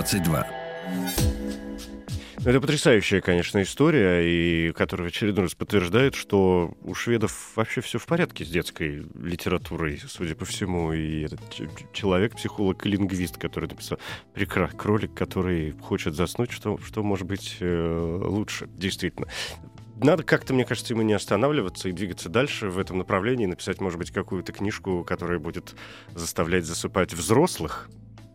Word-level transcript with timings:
22. 0.00 0.46
Это 2.46 2.58
потрясающая, 2.58 3.20
конечно, 3.20 3.60
история, 3.60 4.22
и 4.22 4.72
которая 4.72 5.06
в 5.06 5.12
очередной 5.12 5.44
раз 5.44 5.54
подтверждает, 5.54 6.14
что 6.14 6.74
у 6.82 6.94
шведов 6.94 7.52
вообще 7.54 7.82
все 7.82 7.98
в 7.98 8.06
порядке 8.06 8.46
с 8.46 8.48
детской 8.48 9.04
литературой, 9.14 10.00
судя 10.08 10.34
по 10.34 10.46
всему. 10.46 10.94
И 10.94 11.20
этот 11.20 11.40
человек, 11.92 12.34
психолог 12.34 12.86
и 12.86 12.88
лингвист, 12.88 13.36
который 13.36 13.68
написал 13.68 13.98
«Прекрасный 14.32 14.78
кролик, 14.78 15.12
который 15.12 15.72
хочет 15.72 16.14
заснуть», 16.14 16.50
что, 16.50 16.78
что 16.78 17.02
может 17.02 17.26
быть 17.26 17.58
э, 17.60 18.20
лучше, 18.24 18.68
действительно 18.68 19.28
надо 20.02 20.22
как-то, 20.22 20.54
мне 20.54 20.64
кажется, 20.64 20.94
ему 20.94 21.02
не 21.02 21.12
останавливаться 21.12 21.90
и 21.90 21.92
двигаться 21.92 22.30
дальше 22.30 22.70
в 22.70 22.78
этом 22.78 22.96
направлении, 22.96 23.44
написать, 23.44 23.82
может 23.82 23.98
быть, 23.98 24.10
какую-то 24.10 24.50
книжку, 24.52 25.04
которая 25.04 25.38
будет 25.38 25.74
заставлять 26.14 26.64
засыпать 26.64 27.12
взрослых. 27.12 27.90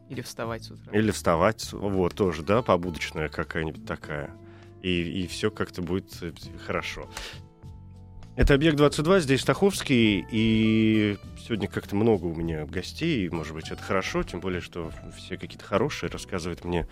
Или 0.09 0.22
вставать 0.22 0.64
с 0.64 0.72
утра. 0.72 0.94
Или 0.94 1.11
вставать, 1.11 1.72
вот, 1.73 2.14
тоже, 2.14 2.44
да, 2.44 2.61
побудочная 2.61 3.30
какая-нибудь 3.30 3.86
такая. 3.86 4.31
И, 4.81 5.23
и 5.23 5.28
все 5.28 5.50
как-то 5.50 5.81
будет 5.81 6.22
э, 6.22 6.31
хорошо. 6.66 7.09
Это 8.36 8.53
«Объект 8.53 8.78
22», 8.78 9.22
здесь 9.22 9.42
Стаховский, 9.42 10.25
и 10.30 11.17
сегодня 11.42 11.70
как-то 11.70 11.95
много 11.95 12.25
у 12.25 12.36
меня 12.36 12.66
гостей, 12.66 13.25
и, 13.25 13.30
может 13.30 13.53
быть, 13.53 13.72
это 13.72 13.81
хорошо, 13.81 14.23
тем 14.23 14.42
более, 14.42 14.59
что 14.59 14.92
все 15.17 15.38
какие-то 15.38 15.64
хорошие, 15.64 16.09
рассказывают 16.09 16.66
мне 16.66 16.86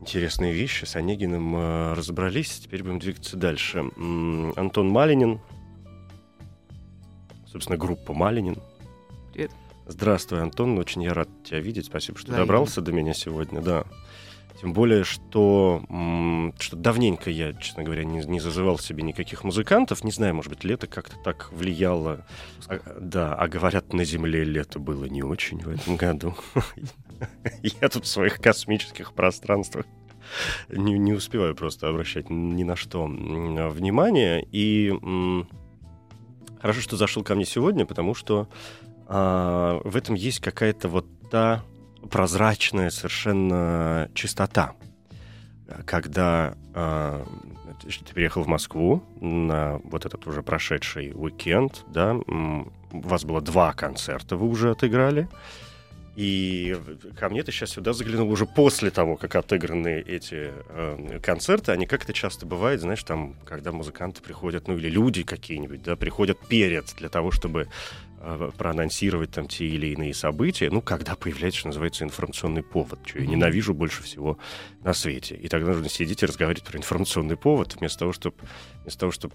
интересные 0.00 0.52
вещи. 0.52 0.84
С 0.84 0.96
Онегиным 0.96 1.56
э, 1.56 1.94
разобрались, 1.94 2.60
теперь 2.60 2.82
будем 2.82 3.00
двигаться 3.00 3.36
дальше. 3.36 3.78
М, 3.96 4.52
Антон 4.56 4.88
Малинин, 4.88 5.40
собственно, 7.46 7.76
группа 7.76 8.14
Малинин. 8.14 8.56
Привет. 9.32 9.50
Здравствуй, 9.86 10.40
Антон, 10.40 10.78
очень 10.78 11.02
я 11.02 11.12
рад 11.12 11.28
тебя 11.44 11.60
видеть, 11.60 11.86
спасибо, 11.86 12.18
что 12.18 12.28
Взаимно. 12.28 12.46
добрался 12.46 12.80
до 12.80 12.92
меня 12.92 13.14
сегодня, 13.14 13.60
да. 13.60 13.84
Тем 14.60 14.74
более, 14.74 15.02
что, 15.02 15.82
что 16.60 16.76
давненько 16.76 17.30
я, 17.30 17.52
честно 17.54 17.82
говоря, 17.82 18.04
не, 18.04 18.24
не 18.24 18.38
зазывал 18.38 18.78
себе 18.78 19.02
никаких 19.02 19.42
музыкантов. 19.42 20.04
Не 20.04 20.12
знаю, 20.12 20.36
может 20.36 20.50
быть, 20.50 20.62
лето 20.62 20.86
как-то 20.86 21.16
так 21.24 21.50
влияло. 21.50 22.24
А, 22.68 22.78
да, 23.00 23.34
а 23.34 23.48
говорят, 23.48 23.92
на 23.92 24.04
Земле 24.04 24.44
лето 24.44 24.78
было 24.78 25.06
не 25.06 25.24
очень 25.24 25.58
в 25.58 25.68
этом 25.68 25.96
году. 25.96 26.36
Я 27.62 27.88
тут 27.88 28.04
в 28.04 28.08
своих 28.08 28.36
космических 28.36 29.14
пространствах 29.14 29.84
не, 30.68 30.96
не 30.96 31.12
успеваю 31.12 31.56
просто 31.56 31.88
обращать 31.88 32.30
ни 32.30 32.62
на 32.62 32.76
что 32.76 33.06
внимание. 33.06 34.46
И 34.52 34.92
хорошо, 36.60 36.80
что 36.80 36.96
зашел 36.96 37.24
ко 37.24 37.34
мне 37.34 37.44
сегодня, 37.44 37.84
потому 37.84 38.14
что 38.14 38.48
а, 39.08 39.80
в 39.84 39.96
этом 39.96 40.14
есть 40.14 40.40
какая-то 40.40 40.88
вот 40.88 41.06
та 41.30 41.62
прозрачная 42.10 42.90
совершенно 42.90 44.10
чистота. 44.14 44.72
Когда 45.86 46.54
а, 46.74 47.26
ты 47.82 48.14
приехал 48.14 48.42
в 48.42 48.46
Москву 48.46 49.02
на 49.20 49.78
вот 49.84 50.04
этот 50.06 50.26
уже 50.26 50.42
прошедший 50.42 51.12
уикенд, 51.14 51.84
да, 51.88 52.14
у 52.14 52.70
вас 52.92 53.24
было 53.24 53.40
два 53.40 53.72
концерта, 53.72 54.36
вы 54.36 54.48
уже 54.48 54.70
отыграли. 54.70 55.28
И 56.14 56.76
ко 57.18 57.30
мне 57.30 57.42
ты 57.42 57.52
сейчас 57.52 57.70
сюда 57.70 57.94
заглянул 57.94 58.30
уже 58.30 58.44
после 58.44 58.90
того, 58.90 59.16
как 59.16 59.34
отыграны 59.34 60.04
эти 60.06 60.52
э, 60.68 61.20
концерты. 61.22 61.72
Они 61.72 61.86
как 61.86 62.04
это 62.04 62.12
часто 62.12 62.44
бывает, 62.44 62.82
знаешь, 62.82 63.02
там, 63.02 63.34
когда 63.46 63.72
музыканты 63.72 64.20
приходят, 64.20 64.68
ну 64.68 64.76
или 64.76 64.90
люди 64.90 65.22
какие-нибудь, 65.22 65.82
да, 65.82 65.96
приходят 65.96 66.38
перед 66.48 66.84
для 66.98 67.08
того, 67.08 67.30
чтобы 67.30 67.68
проанонсировать 68.56 69.30
там 69.30 69.48
те 69.48 69.66
или 69.66 69.88
иные 69.88 70.14
события. 70.14 70.70
Ну, 70.70 70.80
когда 70.80 71.16
появляется, 71.16 71.60
что 71.60 71.68
называется, 71.68 72.04
информационный 72.04 72.62
повод, 72.62 73.00
что 73.04 73.18
я 73.18 73.26
ненавижу 73.26 73.74
больше 73.74 74.02
всего 74.02 74.38
на 74.82 74.92
свете. 74.92 75.34
И 75.34 75.48
тогда 75.48 75.72
нужно 75.72 75.88
сидеть 75.88 76.22
и 76.22 76.26
разговаривать 76.26 76.64
про 76.64 76.78
информационный 76.78 77.36
повод, 77.36 77.76
вместо 77.78 78.00
того, 78.00 78.12
чтобы 78.12 78.36
вместо 78.82 79.00
того, 79.00 79.12
чтобы 79.12 79.34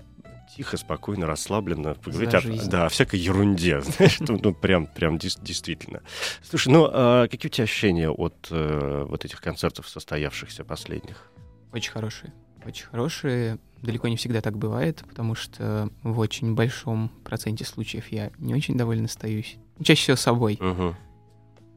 тихо, 0.56 0.78
спокойно, 0.78 1.28
расслабленно 1.28 1.94
поговорить 1.96 2.34
о, 2.34 2.70
да, 2.70 2.86
о 2.86 2.90
всякой 2.90 3.20
ерунде, 3.20 3.82
знаешь, 3.82 4.20
ну, 4.22 4.40
ну, 4.42 4.54
прям, 4.54 4.88
прям 4.88 5.18
действительно. 5.18 6.02
Слушай, 6.42 6.70
ну 6.70 6.90
а 6.92 7.28
какие 7.28 7.50
у 7.50 7.54
тебя 7.54 7.66
ощущения 7.66 8.10
от 8.10 8.48
э, 8.50 9.06
вот 9.08 9.26
этих 9.26 9.42
концертов, 9.42 9.88
состоявшихся 9.90 10.64
последних? 10.64 11.30
Очень 11.74 11.92
хорошие. 11.92 12.34
Очень 12.66 12.86
хорошие. 12.88 13.60
Далеко 13.82 14.08
не 14.08 14.16
всегда 14.18 14.42
так 14.42 14.58
бывает, 14.58 15.04
потому 15.08 15.36
что 15.36 15.90
в 16.04 16.18
очень 16.20 16.56
большом 16.56 17.10
проценте 17.24 17.64
случаев 17.64 18.08
я 18.12 18.32
не 18.40 18.54
очень 18.56 18.76
довольно 18.76 19.06
остаюсь. 19.06 19.58
Чаще 19.84 20.02
всего 20.02 20.18
собой. 20.18 20.58
Мгм. 20.60 20.96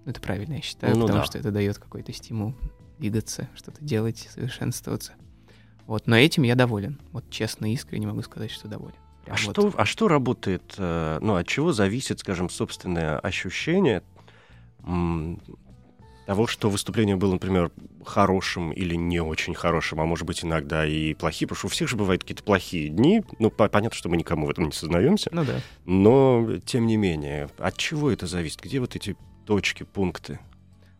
Это 0.06 0.20
правильно, 0.20 0.54
я 0.54 0.62
считаю, 0.62 0.94
Ну 0.96 1.02
потому 1.02 1.20
да. 1.20 1.24
что 1.26 1.38
это 1.38 1.50
дает 1.50 1.78
какой-то 1.78 2.12
стимул 2.12 2.54
двигаться, 2.98 3.48
что-то 3.54 3.84
делать, 3.84 4.28
совершенствоваться. 4.32 5.12
Вот, 5.86 6.06
но 6.06 6.16
этим 6.16 6.42
я 6.44 6.54
доволен. 6.54 6.98
Вот 7.12 7.28
честно 7.30 7.70
искренне 7.72 8.06
могу 8.06 8.22
сказать, 8.22 8.50
что 8.50 8.66
доволен. 8.68 8.94
Прям 9.24 9.36
А 9.38 9.46
вот. 9.46 9.52
что, 9.56 9.72
а 9.76 9.84
что 9.84 10.08
работает, 10.08 10.74
э, 10.78 11.18
ну, 11.20 11.34
от 11.34 11.46
чего 11.46 11.72
зависит, 11.72 12.20
скажем, 12.20 12.48
собственное 12.48 13.18
ощущение 13.18 14.02
того, 16.26 16.46
что 16.46 16.70
выступление 16.70 17.16
было, 17.16 17.32
например, 17.32 17.72
хорошим 18.04 18.70
или 18.72 18.94
не 18.94 19.20
очень 19.20 19.54
хорошим, 19.54 20.00
а 20.00 20.04
может 20.06 20.26
быть 20.26 20.44
иногда 20.44 20.86
и 20.86 21.14
плохим, 21.14 21.48
потому 21.48 21.58
что 21.58 21.66
у 21.66 21.70
всех 21.70 21.88
же 21.88 21.96
бывают 21.96 22.22
какие-то 22.22 22.44
плохие 22.44 22.88
дни, 22.88 23.22
ну, 23.38 23.50
по- 23.50 23.68
понятно, 23.68 23.96
что 23.96 24.08
мы 24.08 24.16
никому 24.16 24.46
в 24.46 24.50
этом 24.50 24.66
не 24.66 24.72
сознаемся, 24.72 25.30
Ну 25.32 25.44
да. 25.44 25.60
но, 25.84 26.58
тем 26.64 26.86
не 26.86 26.96
менее, 26.96 27.48
от 27.58 27.76
чего 27.76 28.10
это 28.10 28.26
зависит? 28.26 28.60
Где 28.60 28.78
вот 28.80 28.94
эти 28.96 29.16
точки, 29.44 29.82
пункты? 29.82 30.38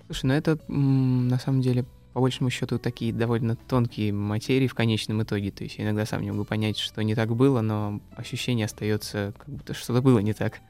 Слушай, 0.07 0.27
ну 0.27 0.35
это 0.35 0.59
на 0.69 1.39
самом 1.39 1.61
деле 1.61 1.85
по 2.13 2.21
большему 2.21 2.51
счету 2.51 2.81
такие 2.81 3.13
довольно 3.13 3.55
тонкие 3.55 4.13
материи 4.13 4.67
в 4.67 4.75
конечном 4.75 5.23
итоге. 5.23 5.53
То 5.53 5.63
есть 5.63 5.79
я 5.79 5.85
иногда 5.85 6.05
сам 6.07 6.23
не 6.23 6.33
могу 6.33 6.45
понять, 6.45 6.77
что 6.77 7.03
не 7.05 7.15
так 7.15 7.37
было, 7.37 7.61
но 7.61 8.01
ощущение 8.17 8.67
остается, 8.67 9.33
как 9.39 9.49
будто 9.49 9.75
что-то 9.75 10.03
было 10.03 10.19
не 10.19 10.33
так. 10.33 10.61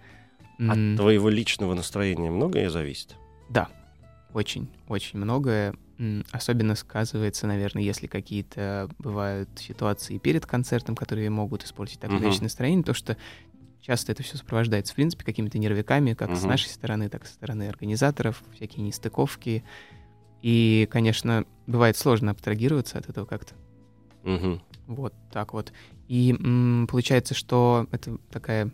От 0.59 0.77
твоего 0.99 1.31
личного 1.31 1.73
настроения 1.73 2.31
многое 2.31 2.69
зависит? 2.69 3.17
Да, 3.49 3.69
очень, 4.33 4.69
очень 4.89 5.19
многое. 5.19 5.75
Особенно 6.33 6.75
сказывается, 6.77 7.47
наверное, 7.47 7.83
если 7.83 8.07
какие-то 8.07 8.89
бывают 8.99 9.51
ситуации 9.57 10.19
перед 10.19 10.47
концертом, 10.47 10.97
которые 10.97 11.29
могут 11.29 11.65
испортить 11.65 12.01
так 12.01 12.11
или 12.11 12.19
иначе 12.19 12.43
настроение, 12.43 12.85
то 12.85 12.95
что 12.95 13.17
часто 13.81 14.13
это 14.13 14.23
все 14.23 14.39
сопровождается, 14.39 14.93
в 14.93 14.97
принципе, 14.97 15.25
какими-то 15.25 15.59
нервиками, 15.59 16.15
как 16.15 16.37
с 16.37 16.45
нашей 16.45 16.69
стороны, 16.69 17.09
так 17.09 17.25
и 17.25 17.27
со 17.27 17.35
стороны 17.35 17.69
организаторов, 17.69 18.43
всякие 18.55 18.85
нестыковки. 18.85 19.63
И, 20.43 20.89
конечно, 20.91 21.45
бывает 21.67 21.97
сложно 21.99 22.31
абстрагироваться 22.31 22.99
от 22.99 23.09
этого 23.09 23.27
как-то. 23.27 23.55
Мгм. 24.23 24.63
Вот 24.87 25.15
так 25.31 25.53
вот. 25.53 25.73
И 26.09 26.33
м, 26.33 26.87
получается, 26.91 27.35
что 27.35 27.87
это 27.91 28.17
такая 28.31 28.71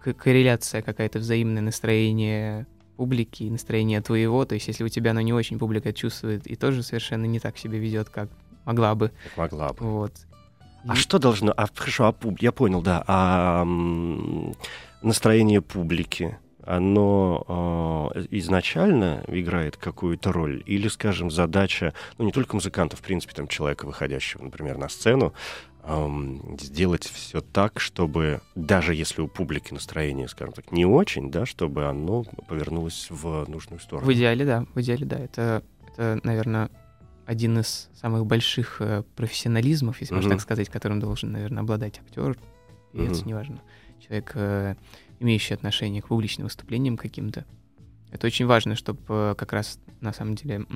корреляция 0.00 0.82
какая-то 0.82 1.18
взаимное 1.18 1.62
настроение 1.62 2.66
публики 3.04 3.44
и 3.44 3.50
настроение 3.50 4.02
твоего. 4.02 4.44
То 4.44 4.54
есть, 4.56 4.68
если 4.68 4.84
у 4.84 4.88
тебя 4.88 5.12
оно 5.12 5.22
не 5.22 5.32
очень, 5.32 5.58
публика 5.58 5.88
это 5.88 5.98
чувствует 5.98 6.46
и 6.46 6.54
тоже 6.54 6.82
совершенно 6.82 7.24
не 7.24 7.40
так 7.40 7.56
себя 7.56 7.78
ведет, 7.78 8.10
как 8.10 8.28
могла 8.66 8.94
бы. 8.94 9.10
Как 9.24 9.36
могла 9.38 9.68
бы. 9.72 9.76
Вот. 9.80 10.12
А 10.86 10.92
И- 10.92 10.96
что 10.96 11.18
должно... 11.18 11.54
А, 11.56 11.66
хорошо, 11.74 12.04
а 12.08 12.12
пуб- 12.12 12.36
я 12.40 12.52
понял, 12.52 12.82
да. 12.82 13.02
А 13.06 13.62
м, 13.62 14.54
настроение 15.02 15.62
публики, 15.62 16.36
оно 16.62 18.12
э, 18.14 18.24
изначально 18.32 19.24
играет 19.28 19.78
какую-то 19.78 20.30
роль? 20.30 20.62
Или, 20.66 20.88
скажем, 20.88 21.30
задача, 21.30 21.94
ну, 22.18 22.26
не 22.26 22.32
только 22.32 22.54
музыканта, 22.54 22.96
в 22.96 23.00
принципе, 23.00 23.32
там, 23.34 23.48
человека, 23.48 23.86
выходящего, 23.86 24.42
например, 24.44 24.76
на 24.76 24.90
сцену, 24.90 25.32
эм, 25.84 26.56
сделать 26.60 27.04
все 27.04 27.40
так, 27.40 27.80
чтобы 27.80 28.40
даже 28.54 28.94
если 28.94 29.22
у 29.22 29.28
публики 29.28 29.72
настроение, 29.72 30.28
скажем 30.28 30.52
так, 30.54 30.72
не 30.72 30.84
очень, 30.86 31.30
да, 31.30 31.46
чтобы 31.46 31.86
оно 31.86 32.24
повернулось 32.48 33.06
в 33.10 33.46
нужную 33.48 33.80
сторону. 33.80 34.10
В 34.10 34.14
идеале, 34.14 34.44
да. 34.44 34.66
В 34.74 34.80
идеале, 34.80 35.06
да. 35.06 35.18
Это, 35.18 35.62
это 35.88 36.20
наверное, 36.22 36.70
один 37.26 37.58
из 37.58 37.88
самых 37.94 38.26
больших 38.26 38.80
э, 38.80 39.04
профессионализмов, 39.16 40.00
если 40.00 40.14
можно 40.14 40.30
Мгм. 40.30 40.36
так 40.38 40.42
сказать, 40.42 40.68
которым 40.68 41.00
должен, 41.00 41.32
наверное, 41.32 41.62
обладать 41.62 42.00
актер, 42.00 42.36
певец, 42.92 43.20
Мгм. 43.20 43.28
неважно. 43.28 43.62
Человек, 44.00 44.32
э, 44.34 44.74
имеющий 45.20 45.54
отношение 45.54 46.02
к 46.02 46.08
публичным 46.08 46.46
выступлениям 46.46 46.96
каким-то. 46.96 47.44
Это 48.10 48.26
очень 48.26 48.46
важно, 48.46 48.74
чтобы 48.74 49.34
как 49.38 49.52
раз 49.52 49.78
на 50.00 50.12
самом 50.12 50.34
деле 50.34 50.66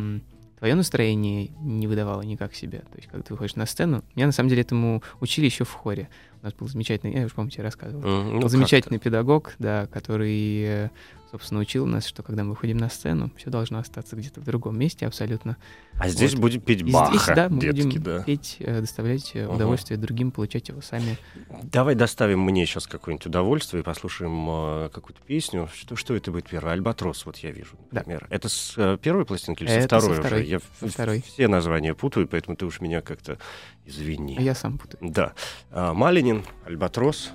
твое 0.59 0.75
настроение 0.75 1.51
не 1.61 1.87
выдавало 1.87 2.23
никак 2.23 2.55
себя. 2.55 2.81
То 2.81 2.97
есть, 2.97 3.09
когда 3.09 3.23
ты 3.23 3.33
выходишь 3.35 3.57
на 3.57 3.67
сцену, 3.67 4.03
меня 4.15 4.27
на 4.27 4.33
самом 4.33 4.49
деле 4.51 4.63
этому 4.63 5.03
учили 5.21 5.47
еще 5.47 5.65
в 5.65 5.73
хоре. 5.73 6.09
У 6.43 6.45
нас 6.45 6.55
был 6.55 6.69
замечательный, 6.69 7.15
я 7.15 7.25
уже, 7.25 7.35
по-моему, 7.35 7.51
тебе 7.51 7.65
рассказывал, 7.65 8.03
Mm, 8.05 8.31
ну, 8.33 8.41
был 8.41 8.49
замечательный 8.49 8.99
педагог, 8.99 9.55
да, 9.59 9.87
который, 9.87 10.63
э, 10.63 10.91
собственно, 11.35 11.61
учил 11.61 11.85
нас, 11.85 12.07
что 12.07 12.23
когда 12.23 12.45
мы 12.45 12.51
выходим 12.51 12.77
на 12.77 12.89
сцену, 12.89 13.29
все 13.37 13.51
должно 13.51 13.81
остаться 13.81 14.15
где-то 14.15 14.41
в 14.41 14.45
другом 14.45 14.79
месте 14.79 15.05
абсолютно. 15.05 15.57
А 15.99 16.09
здесь 16.09 16.35
Вот. 16.35 16.43
будем 16.43 16.61
петь 16.61 16.83
И 16.83 16.93
Баха, 16.93 17.13
здесь, 17.13 17.27
да, 17.35 17.49
мы 17.49 17.61
детский, 17.61 17.83
будем 17.83 18.03
да. 18.05 18.23
петь, 18.23 18.57
э, 18.61 18.81
доставлять 18.81 19.33
Ага. 19.35 19.53
удовольствие 19.53 19.99
другим, 19.99 20.31
получать 20.31 20.69
его 20.69 20.81
сами. 20.81 21.19
Давай 21.65 21.97
доставим 21.97 22.41
мне 22.43 22.67
сейчас 22.67 22.87
какое-нибудь 22.87 23.27
удовольствие 23.27 23.81
и 23.81 23.85
послушаем 23.85 24.47
э, 24.49 24.91
какую-то 24.95 25.21
песню. 25.27 25.69
Что, 25.75 25.97
что 25.97 26.15
это 26.15 26.31
будет 26.31 26.49
первое? 26.49 26.73
Альбатрос, 26.75 27.27
вот 27.27 27.39
я 27.39 27.51
вижу, 27.51 27.73
Да. 27.91 28.01
например. 28.01 28.29
Это 28.31 28.49
с 28.49 28.75
э, 28.77 28.97
первой 29.03 29.25
пластинки 29.25 29.65
или 29.65 29.71
со 29.71 29.75
Это 29.75 29.83
со 29.83 30.07
второй, 30.07 30.21
второй, 30.21 30.41
уже? 30.43 30.49
Я 30.49 30.61
со 30.79 30.89
второй. 30.89 31.21
все 31.23 31.49
названия 31.49 31.95
путаю, 31.95 32.29
поэтому 32.29 32.57
ты 32.57 32.65
уж 32.65 32.81
меня 32.81 33.01
как-то 33.03 33.39
извини. 33.85 34.37
Я 34.39 34.55
сам 34.55 34.79
путаю. 34.79 34.99
Да. 35.11 35.33
А, 35.73 35.95
Малинин, 35.95 36.45
Альбатрос. 36.65 37.33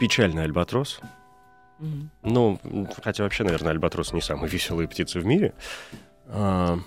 Печальный 0.00 0.44
альбатрос. 0.44 1.00
Ну, 2.22 2.58
м, 2.64 2.88
хотя 3.02 3.22
вообще, 3.24 3.44
наверное, 3.44 3.70
альбатрос 3.72 4.12
не 4.12 4.20
самые 4.20 4.50
веселые 4.50 4.88
птицы 4.88 5.20
в 5.20 5.26
мире. 5.26 5.54
А, 6.26 6.78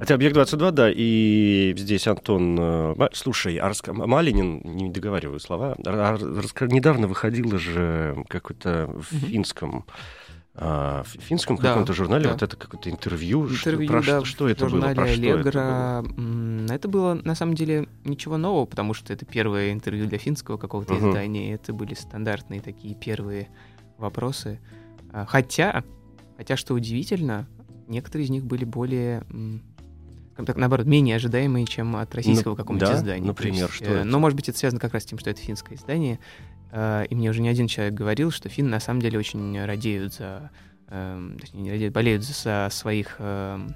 Это 0.00 0.14
«Объект-22», 0.14 0.70
да, 0.72 0.90
и 0.92 1.72
здесь 1.76 2.06
Антон... 2.08 2.56
э, 2.60 3.08
Слушай, 3.12 3.56
а 3.58 3.68
раска- 3.70 3.92
Малинин, 3.92 4.60
не 4.64 4.90
договариваю 4.90 5.38
слова, 5.38 5.76
а 5.86 6.16
раска- 6.16 6.66
недавно 6.70 7.06
выходила 7.06 7.58
же 7.58 8.24
какой-то 8.28 8.86
в 8.88 9.12
Мгм. 9.12 9.26
финском 9.26 9.84
а, 10.56 11.02
в 11.02 11.08
финском 11.20 11.56
Да, 11.56 11.70
каком-то 11.70 11.92
журнале 11.92 12.24
да. 12.24 12.32
вот 12.32 12.42
это 12.42 12.56
какое-то 12.56 12.88
интервью. 12.90 13.48
что- 13.48 13.70
Интервью, 13.70 13.88
про 13.88 14.02
да, 14.02 14.20
что, 14.20 14.24
что 14.24 14.48
это 14.48 14.66
было? 14.66 14.94
Про 14.94 15.06
что 15.08 15.24
это 15.38 16.04
было? 16.06 16.72
Это 16.72 16.88
было, 16.88 17.14
на 17.14 17.34
самом 17.34 17.54
деле, 17.54 17.88
ничего 18.04 18.36
нового, 18.36 18.64
потому 18.64 18.94
что 18.94 19.12
это 19.12 19.24
первое 19.26 19.72
интервью 19.72 20.06
для 20.06 20.18
финского 20.18 20.56
какого-то 20.56 20.94
Мгм. 20.94 21.08
издания, 21.10 21.54
это 21.54 21.72
были 21.72 21.94
стандартные 21.94 22.60
такие 22.60 22.94
первые 22.94 23.48
вопросы. 23.98 24.60
А, 25.12 25.26
Хотя, 25.26 25.82
хотя, 26.36 26.56
что 26.56 26.74
удивительно, 26.74 27.46
некоторые 27.88 28.26
из 28.26 28.30
них 28.30 28.44
были 28.44 28.64
более, 28.64 29.24
скажем 30.32 30.46
так, 30.46 30.56
наоборот, 30.56 30.86
менее 30.86 31.16
ожидаемые, 31.16 31.66
чем 31.66 31.96
от 31.96 32.14
российского 32.14 32.52
Ну, 32.52 32.56
какого-нибудь 32.56 32.88
да? 32.88 32.94
издания. 32.96 33.26
Например, 33.26 33.62
есть, 33.64 33.74
что 33.74 33.84
э, 33.86 33.94
это? 33.98 34.04
Но, 34.04 34.18
может 34.20 34.36
быть, 34.36 34.48
это 34.48 34.58
связано 34.58 34.80
как 34.80 34.92
раз 34.94 35.02
с 35.02 35.06
тем, 35.06 35.18
что 35.18 35.30
это 35.30 35.40
финское 35.40 35.76
издание. 35.76 36.18
Э, 36.74 37.06
И 37.08 37.14
мне 37.14 37.30
уже 37.30 37.40
не 37.40 37.48
один 37.48 37.68
человек 37.68 37.94
говорил, 37.94 38.30
что 38.32 38.48
финны 38.48 38.70
на 38.70 38.80
самом 38.80 39.00
деле 39.00 39.18
очень 39.18 39.64
радеют 39.64 40.14
за... 40.14 40.50
эм, 40.88 41.38
Точнее, 41.38 41.62
не 41.62 41.70
радеют, 41.70 41.94
болеют 41.94 42.24
за 42.24 42.68
своих 42.70 43.14
эм, 43.20 43.74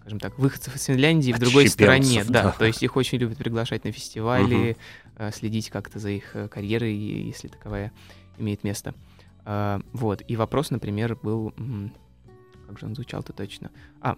скажем 0.00 0.18
так, 0.18 0.36
выходцев 0.38 0.74
из 0.74 0.84
Финляндии 0.84 1.32
в 1.32 1.38
другой 1.38 1.68
стороне. 1.68 2.24
Да, 2.24 2.42
да. 2.42 2.50
то 2.52 2.64
есть 2.64 2.82
их 2.82 2.96
очень 2.96 3.18
любят 3.18 3.38
приглашать 3.38 3.84
на 3.84 3.92
фестивали, 3.92 4.76
э, 5.16 5.30
следить 5.32 5.70
как-то 5.70 6.00
за 6.00 6.10
их 6.10 6.34
э, 6.34 6.48
карьерой, 6.48 6.94
если 6.94 7.46
таковая 7.48 7.92
имеет 8.38 8.64
место. 8.64 8.94
Вот. 9.92 10.22
И 10.28 10.36
вопрос, 10.36 10.70
например, 10.70 11.16
был... 11.16 11.54
Как 12.66 12.78
же 12.78 12.86
он 12.86 12.94
звучал-то 12.94 13.32
точно? 13.32 13.70
А, 14.00 14.16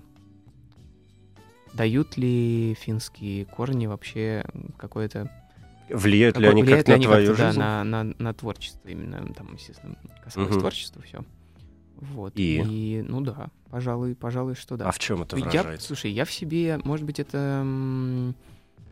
дают 1.73 2.17
ли 2.17 2.77
финские 2.81 3.45
корни 3.47 3.87
вообще 3.87 4.45
какое-то... 4.77 5.31
Влияют 5.93 6.37
ли 6.37 6.43
какое- 6.45 6.53
они 6.53 6.63
влияют 6.63 6.87
как 6.87 6.97
ли 6.99 7.03
на 7.05 7.09
твою 7.11 7.27
как-то, 7.29 7.43
да, 7.43 7.49
жизнь? 7.49 7.61
на, 7.61 7.85
на, 7.85 8.15
на 8.19 8.35
творчество 8.35 8.89
именно, 8.89 9.33
там, 9.35 9.55
естественно, 9.55 9.97
касалось 10.23 10.51
Мгм. 10.51 10.61
творчества, 10.61 11.03
все. 11.03 11.25
Вот. 11.97 12.33
И? 12.37 13.05
ну 13.09 13.21
да, 13.21 13.49
пожалуй, 13.71 14.15
пожалуй, 14.17 14.55
что 14.57 14.77
да. 14.77 14.89
А 14.89 14.93
в 14.93 14.99
чем 14.99 15.23
это 15.23 15.37
Я, 15.37 15.45
выражается? 15.45 15.87
слушай, 15.87 16.11
я 16.11 16.25
в 16.25 16.33
себе, 16.33 16.81
может 16.85 17.07
быть, 17.07 17.21
это 17.21 17.65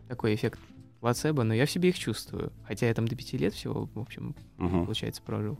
такой 0.07 0.35
эффект 0.35 0.59
плацебо, 0.99 1.43
но 1.43 1.53
я 1.53 1.65
в 1.65 1.71
себе 1.71 1.89
их 1.89 1.97
чувствую. 1.99 2.51
Хотя 2.63 2.87
я 2.87 2.93
там 2.93 3.07
до 3.07 3.15
пяти 3.15 3.37
лет 3.37 3.53
всего, 3.53 3.89
в 3.93 3.99
общем, 3.99 4.35
Мгм. 4.57 4.85
получается, 4.85 5.21
прожил. 5.21 5.57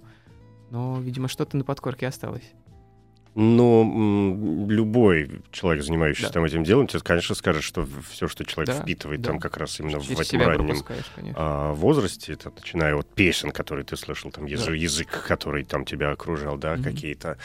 Но, 0.69 0.99
видимо, 1.01 1.27
что-то 1.27 1.57
на 1.57 1.63
подкорке 1.65 2.07
осталось. 2.07 2.49
Но 3.33 3.83
любой 4.67 5.41
человек, 5.51 5.83
занимающийся 5.85 6.27
Да. 6.27 6.33
там 6.33 6.43
этим 6.43 6.63
делом, 6.65 6.87
тебе, 6.87 6.99
конечно, 7.01 7.33
скажет, 7.33 7.63
что 7.63 7.87
все, 8.09 8.27
что 8.27 8.43
человек 8.43 8.75
Да, 8.75 8.81
впитывает 8.81 9.21
да. 9.21 9.29
там 9.29 9.39
как 9.39 9.55
раз 9.57 9.79
именно 9.79 9.99
в 9.99 10.03
Через 10.03 10.15
этом 10.19 10.25
себя 10.25 10.47
раннем 10.49 10.83
а, 11.35 11.73
возрасте, 11.73 12.33
это, 12.33 12.51
начиная 12.53 12.93
от 12.95 13.07
песен, 13.13 13.51
которые 13.51 13.85
ты 13.85 13.95
слышал, 13.95 14.31
там 14.31 14.45
язы- 14.45 14.67
Да. 14.71 14.75
язык, 14.75 15.23
который 15.27 15.63
там 15.63 15.85
тебя 15.85 16.11
окружал, 16.11 16.57
да, 16.57 16.73
Мгм. 16.73 16.83
какие-то 16.83 17.37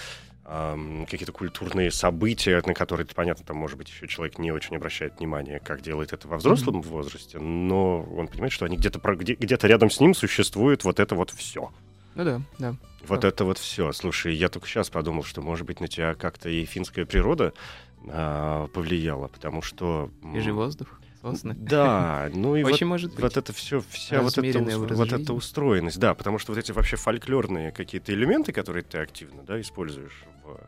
какие-то 0.44 1.32
культурные 1.32 1.90
события, 1.90 2.62
на 2.64 2.72
которые, 2.72 3.04
понятно, 3.12 3.44
там, 3.44 3.56
может 3.56 3.76
быть, 3.76 3.88
еще 3.88 4.06
человек 4.06 4.38
не 4.38 4.52
очень 4.52 4.76
обращает 4.76 5.18
внимание, 5.18 5.58
как 5.58 5.82
делает 5.82 6.12
это 6.12 6.28
во 6.28 6.36
взрослом 6.36 6.82
возрасте, 6.82 7.40
но 7.40 8.02
он 8.16 8.28
понимает, 8.28 8.52
что 8.52 8.64
они 8.64 8.76
где-то 8.76 9.00
где- 9.16 9.34
где-то 9.34 9.66
рядом 9.66 9.90
с 9.90 9.98
ним 9.98 10.14
существует 10.14 10.84
вот 10.84 11.00
это 11.00 11.16
вот 11.16 11.30
все. 11.30 11.72
Ну 12.16 12.24
да, 12.24 12.40
да. 12.58 12.76
Вот 13.06 13.20
Да. 13.20 13.28
это 13.28 13.44
вот 13.44 13.58
все. 13.58 13.92
Слушай, 13.92 14.34
я 14.34 14.48
только 14.48 14.66
сейчас 14.66 14.88
подумал, 14.90 15.22
что, 15.22 15.42
может 15.42 15.66
быть, 15.66 15.80
на 15.80 15.86
тебя 15.86 16.14
как-то 16.14 16.48
и 16.48 16.64
финская 16.64 17.04
природа 17.04 17.52
а, 18.08 18.66
повлияла, 18.68 19.28
потому 19.28 19.60
что... 19.62 20.10
м, 20.22 20.32
Свежий 20.32 20.52
воздух, 20.52 21.00
сосны. 21.20 21.54
Да, 21.54 22.30
ну 22.32 22.56
и 22.56 22.62
вот, 22.64 22.72
Очень 22.72 22.86
может 22.86 23.10
быть. 23.10 23.20
вот 23.20 23.36
это 23.36 23.52
все, 23.52 23.82
вся 23.90 24.22
вот, 24.22 24.38
эта, 24.38 24.60
вот 24.60 25.12
эта 25.12 25.32
устроенность, 25.34 25.98
да, 25.98 26.14
потому 26.14 26.38
что 26.38 26.52
вот 26.52 26.58
эти 26.58 26.72
вообще 26.72 26.96
фольклорные 26.96 27.70
какие-то 27.70 28.12
элементы, 28.14 28.52
которые 28.52 28.82
ты 28.82 28.98
активно, 28.98 29.42
да, 29.42 29.60
используешь 29.60 30.24
в, 30.42 30.58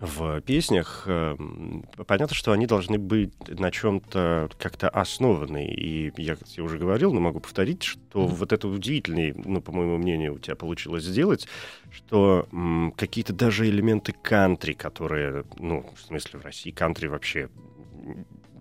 в 0.00 0.40
песнях, 0.42 1.04
эм, 1.06 1.84
понятно, 2.06 2.34
что 2.34 2.52
они 2.52 2.66
должны 2.66 2.98
быть 2.98 3.32
на 3.48 3.70
чем-то 3.70 4.48
как-то 4.58 4.88
основаны. 4.88 5.66
И 5.66 6.12
я 6.20 6.36
тебе 6.36 6.62
уже 6.62 6.78
говорил, 6.78 7.12
но 7.12 7.20
могу 7.20 7.40
повторить, 7.40 7.82
что 7.82 8.20
Мгм. 8.20 8.34
вот 8.34 8.52
это 8.52 8.68
удивительный, 8.68 9.34
ну, 9.34 9.60
по 9.60 9.72
моему 9.72 9.98
мнению, 9.98 10.34
у 10.34 10.38
тебя 10.38 10.54
получилось 10.54 11.04
сделать, 11.04 11.48
что 11.90 12.46
м, 12.52 12.92
какие-то 12.96 13.32
даже 13.32 13.68
элементы 13.68 14.12
кантри, 14.12 14.72
которые, 14.72 15.44
ну, 15.56 15.84
в 15.96 16.00
смысле, 16.00 16.38
в 16.38 16.44
России 16.44 16.70
кантри 16.70 17.08
вообще 17.08 17.48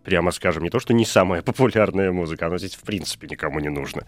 прямо 0.03 0.31
скажем, 0.31 0.63
не 0.63 0.69
то, 0.69 0.79
что 0.79 0.93
не 0.93 1.05
самая 1.05 1.41
популярная 1.41 2.11
музыка, 2.13 2.47
она 2.47 2.57
здесь 2.57 2.75
в 2.75 2.81
принципе 2.83 3.27
никому 3.27 3.59
не 3.59 3.69
нужна. 3.69 4.03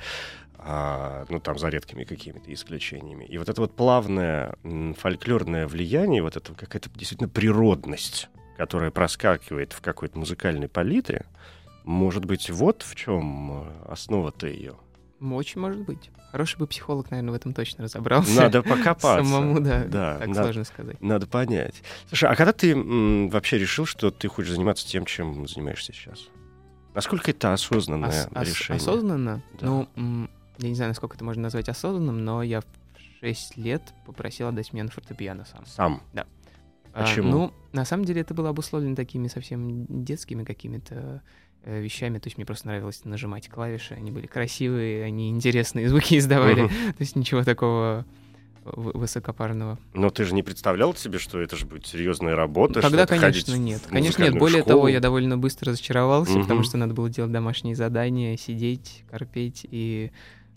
А, 0.61 1.25
ну, 1.29 1.39
там, 1.39 1.57
за 1.57 1.69
редкими 1.69 2.03
какими-то 2.03 2.53
исключениями. 2.53 3.23
И 3.25 3.37
вот 3.37 3.47
это 3.47 3.61
вот 3.61 3.75
плавное 3.75 4.53
фольклорное 4.97 5.67
влияние, 5.67 6.21
вот 6.21 6.35
это 6.35 6.53
какая-то 6.53 6.89
действительно 6.95 7.29
природность, 7.29 8.29
которая 8.57 8.91
проскакивает 8.91 9.71
в 9.71 9.79
какой-то 9.81 10.19
музыкальной 10.19 10.67
палитре, 10.67 11.25
может 11.85 12.25
быть, 12.25 12.49
вот 12.49 12.83
в 12.83 12.93
чем 12.95 13.69
основа-то 13.87 14.47
ее. 14.47 14.75
Очень 15.21 15.61
может 15.61 15.81
быть. 15.81 16.11
Хороший 16.31 16.59
бы 16.59 16.67
психолог, 16.67 17.09
наверное, 17.09 17.31
в 17.31 17.35
этом 17.35 17.53
точно 17.53 17.85
разобрался. 17.85 18.35
Надо 18.39 18.61
покопаться. 18.61 19.23
Самому, 19.23 19.59
да, 19.61 19.85
Да, 19.85 20.17
так 20.19 20.27
надо- 20.27 20.43
сложно 20.43 20.63
сказать. 20.65 21.01
Надо 21.01 21.25
понять. 21.25 21.81
Слушай, 22.07 22.29
а 22.29 22.35
когда 22.35 22.51
ты 22.53 22.71
м, 22.73 23.29
вообще 23.29 23.57
решил, 23.57 23.85
что 23.85 24.11
ты 24.11 24.27
хочешь 24.27 24.51
заниматься 24.51 24.85
тем, 24.87 25.05
чем 25.05 25.47
занимаешься 25.47 25.91
сейчас? 25.93 26.27
Насколько 26.93 27.31
это 27.31 27.53
осознанное 27.53 28.27
Ос- 28.27 28.47
решение? 28.47 28.77
осознанно? 28.81 29.41
Да. 29.59 29.65
Ну, 29.95 30.29
я 30.59 30.69
не 30.69 30.75
знаю, 30.75 30.89
насколько 30.91 31.15
это 31.15 31.23
можно 31.25 31.43
назвать 31.43 31.69
осознанным, 31.69 32.23
но 32.23 32.43
я 32.43 32.61
в 32.61 32.65
6 33.21 33.57
лет 33.57 33.81
попросил 34.05 34.47
отдать 34.47 34.71
меня 34.73 34.83
на 34.85 34.91
фортепиано 34.91 35.45
сам. 35.45 35.65
Сам. 35.65 36.01
А, 36.93 37.03
Почему? 37.03 37.31
ну, 37.31 37.53
на 37.71 37.85
самом 37.85 38.05
деле 38.05 38.21
это 38.21 38.33
было 38.33 38.49
обусловлено 38.49 38.95
такими 38.95 39.27
совсем 39.27 39.85
детскими 40.03 40.43
какими-то 40.43 41.21
э, 41.63 41.79
вещами. 41.81 42.17
То 42.17 42.27
есть 42.27 42.37
мне 42.37 42.45
просто 42.45 42.67
нравилось 42.67 43.05
нажимать 43.05 43.47
клавиши, 43.47 43.93
они 43.93 44.11
были 44.11 44.25
красивые, 44.25 45.03
они 45.05 45.29
интересные 45.29 45.87
звуки 45.89 46.17
издавали. 46.17 46.67
То 46.67 46.95
есть 46.99 47.15
ничего 47.15 47.43
такого 47.43 48.05
вы- 48.65 48.91
высокопарного. 48.93 49.77
Но 49.93 50.09
ты 50.09 50.23
же 50.25 50.33
не 50.33 50.41
представлял 50.41 50.95
себе, 50.95 51.19
что 51.19 51.39
это 51.39 51.55
же 51.55 51.67
будет 51.67 51.85
серьезная 51.85 52.35
работа. 52.35 52.81
Тогда, 52.81 53.05
конечно, 53.05 53.55
нет. 53.55 53.81
Конечно, 53.87 54.23
нет. 54.23 54.37
Более 54.39 54.61
школу. 54.61 54.77
того, 54.77 54.87
я 54.87 54.99
довольно 54.99 55.37
быстро 55.37 55.71
разочаровался, 55.71 56.39
потому 56.39 56.61
Мгм. 56.61 56.63
что 56.63 56.77
надо 56.77 56.93
было 56.95 57.09
делать 57.09 57.31
домашние 57.31 57.75
задания, 57.75 58.35
сидеть, 58.35 59.03
корпеть, 59.11 59.65
и 59.69 60.11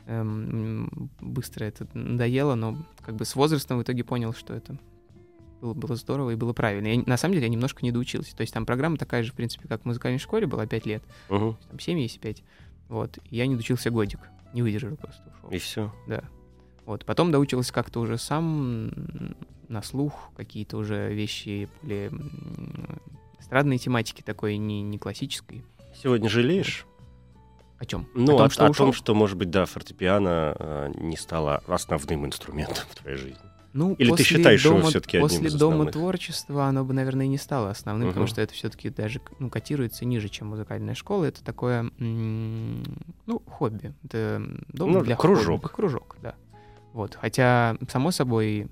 эм, 0.07 1.11
быстро 1.21 1.65
это 1.65 1.87
надоело, 1.95 2.55
но 2.55 2.77
как 3.05 3.17
бы 3.17 3.25
с 3.25 3.35
возрастом 3.37 3.79
в 3.79 3.83
итоге 3.83 4.05
понял, 4.05 4.33
что 4.33 4.55
это 4.55 4.77
было, 5.61 5.75
было 5.75 5.97
здорово 5.97 6.31
и 6.31 6.35
было 6.37 6.53
правильно. 6.53 6.89
Я, 6.89 7.03
на 7.07 7.17
самом 7.17 7.35
деле 7.35 7.47
я 7.47 7.53
немножко 7.53 7.81
не 7.83 7.93
доучился. 7.93 8.37
То 8.37 8.41
есть 8.41 8.53
там 8.53 8.67
программа 8.67 8.97
такая 8.97 9.23
же, 9.23 9.33
в 9.33 9.35
принципе, 9.35 9.69
как 9.69 9.83
в 9.83 9.85
музыкальной 9.85 10.19
школе 10.19 10.47
была 10.47 10.67
5 10.67 10.87
лет, 10.87 11.03
Мгм. 11.29 11.57
там 11.69 11.79
7 11.79 11.99
есть 12.01 12.21
5. 12.21 12.43
Вот. 12.89 13.19
Я 13.31 13.47
не 13.47 13.55
доучился 13.55 13.91
годик. 13.91 14.19
Не 14.53 14.63
выдержал 14.63 14.97
просто. 14.97 15.23
ушел. 15.39 15.51
И 15.51 15.59
все. 15.59 15.95
Да. 16.09 16.25
Вот. 16.85 17.05
Потом 17.07 17.31
доучился 17.31 17.73
как-то 17.73 18.01
уже 18.01 18.19
сам 18.19 18.91
на 19.69 19.81
слух, 19.83 20.31
какие-то 20.37 20.77
уже 20.77 21.15
вещи 21.15 21.69
более 21.81 22.11
эстрадной 23.41 23.79
тематики, 23.79 24.21
такой 24.23 24.57
не, 24.59 24.83
не 24.83 24.99
классической. 24.99 25.65
Сегодня 25.95 26.29
жалеешь? 26.29 26.87
О 27.83 27.85
чем? 27.85 28.07
Ну, 28.15 28.35
о 28.35 28.37
том, 28.37 28.47
о, 28.47 28.51
что 28.51 28.67
о 28.67 28.71
ушел? 28.71 28.87
том, 28.87 28.93
что, 28.93 29.13
может 29.13 29.37
быть, 29.37 29.51
да, 29.51 29.65
фортепиано 29.67 30.55
э, 30.57 30.93
не 30.99 31.17
стало 31.17 31.65
основным 31.67 32.25
инструментом 32.25 32.85
в 32.89 32.95
твоей 32.95 33.17
жизни. 33.17 33.41
Ну, 33.73 33.95
Или 33.95 34.13
ты 34.13 34.23
считаешь 34.23 34.65
его 34.65 34.77
дома, 34.77 34.89
всё-таки 34.91 35.17
одним 35.17 35.29
После 35.31 35.49
из 35.49 35.55
дома 35.55 35.87
творчества 35.87 36.67
оно 36.67 36.85
бы, 36.85 36.95
наверное, 36.95 37.27
не 37.27 37.39
стало 37.39 37.71
основным, 37.71 38.11
потому 38.11 38.27
Мгм. 38.27 38.31
что 38.31 38.41
это 38.41 38.55
все-таки 38.55 38.89
даже 38.91 39.21
ну, 39.41 39.51
котируется 39.51 40.05
ниже, 40.05 40.29
чем 40.29 40.47
музыкальная 40.49 40.95
школа. 40.95 41.25
Это 41.25 41.43
такое, 41.43 41.91
ну, 41.99 43.41
хобби. 43.51 43.93
Это 44.05 44.41
дом 44.69 44.93
Ну, 44.93 45.03
для 45.03 45.17
кружок. 45.17 45.63
хобби. 45.63 45.75
Кружок, 45.75 46.17
да. 46.23 46.37
Вот. 46.93 47.17
Хотя, 47.21 47.77
само 47.91 48.13
собой, 48.13 48.69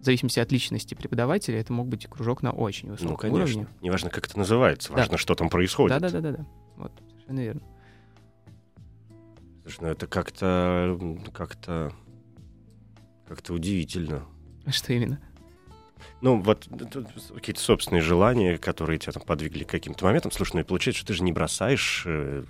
в 0.00 0.04
зависимости 0.04 0.40
от 0.40 0.50
личности 0.50 0.94
преподавателя, 0.96 1.60
это 1.60 1.72
мог 1.72 1.86
быть 1.86 2.08
кружок 2.08 2.42
на 2.42 2.50
очень 2.50 2.90
высоком 2.90 3.12
Ну, 3.12 3.16
конечно. 3.18 3.60
уровне. 3.60 3.66
Неважно, 3.82 4.10
как 4.10 4.26
это 4.26 4.36
называется, 4.36 4.88
Да. 4.88 4.96
важно, 4.96 5.16
что 5.16 5.36
там 5.36 5.48
происходит. 5.48 5.96
Да, 6.00 6.08
да, 6.08 6.20
да, 6.20 6.32
да, 6.32 6.38
да. 6.38 6.46
Вот, 6.76 6.92
совершенно 7.10 7.38
верно. 7.40 7.60
Слушай, 9.72 9.84
ну 9.84 9.88
это 9.88 10.06
как-то 10.06 10.98
как-то 11.32 11.92
как-то 13.26 13.54
удивительно. 13.54 14.26
А 14.66 14.70
Что 14.70 14.92
именно? 14.92 15.18
Ну, 16.20 16.40
вот 16.40 16.68
какие-то 17.34 17.60
собственные 17.60 18.02
желания, 18.02 18.58
которые 18.58 18.98
тебя 18.98 19.12
там 19.12 19.22
подвигли 19.22 19.64
к 19.64 19.70
каким-то 19.70 20.04
моментам. 20.04 20.30
Слушай, 20.30 20.56
ну 20.56 20.60
и 20.60 20.64
получается, 20.64 20.98
что 20.98 21.08
ты 21.08 21.14
же 21.14 21.22
не 21.22 21.32
бросаешь 21.32 22.04
э, 22.06 22.44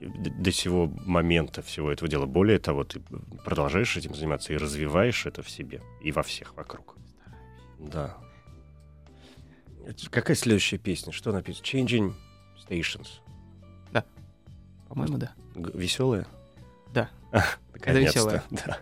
до 0.00 0.52
сего 0.52 0.86
момента 1.04 1.62
всего 1.62 1.90
этого 1.90 2.08
дела. 2.08 2.26
Более 2.26 2.58
того, 2.58 2.84
ты 2.84 3.00
продолжаешь 3.44 3.96
этим 3.96 4.14
заниматься 4.14 4.52
и 4.52 4.56
развиваешь 4.56 5.26
это 5.26 5.42
в 5.42 5.50
себе 5.50 5.82
и 6.00 6.12
во 6.12 6.22
всех 6.22 6.54
вокруг. 6.56 6.96
Да. 7.78 8.16
Какая 10.10 10.36
следующая 10.36 10.78
песня? 10.78 11.12
Что 11.12 11.32
написано? 11.32 11.64
Changing 11.64 12.14
Stations. 12.68 13.08
По-моему, 14.92 15.16
да. 15.16 15.32
Веселая? 15.54 16.26
Да. 16.92 17.10
Наконец-то. 17.72 18.42
Да. 18.50 18.78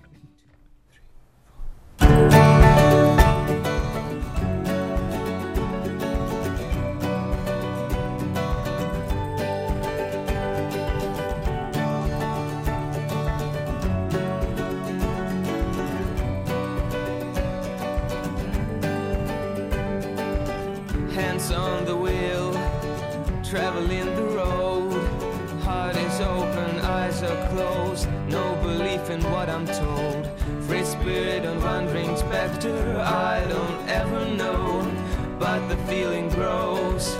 Specter. 32.60 33.00
I 33.00 33.44
don't 33.48 33.88
ever 33.88 34.24
know, 34.36 34.90
but 35.38 35.66
the 35.68 35.76
feeling 35.88 36.28
grows. 36.30 37.16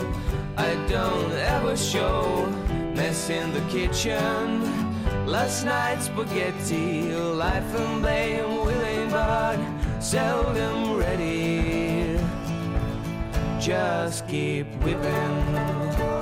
I 0.57 0.75
don't 0.89 1.33
ever 1.33 1.77
show. 1.77 2.47
Mess 2.95 3.31
in 3.31 3.53
the 3.53 3.61
kitchen. 3.71 4.63
Last 5.27 5.65
night's 5.65 6.07
spaghetti. 6.07 7.13
Life 7.13 7.75
and 7.75 8.03
blame, 8.03 8.65
willing 8.65 9.11
but 9.11 9.59
seldom 10.01 10.97
ready. 10.97 12.19
Just 13.61 14.27
keep 14.29 14.67
whipping. 14.83 16.20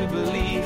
To 0.00 0.06
believe. 0.08 0.64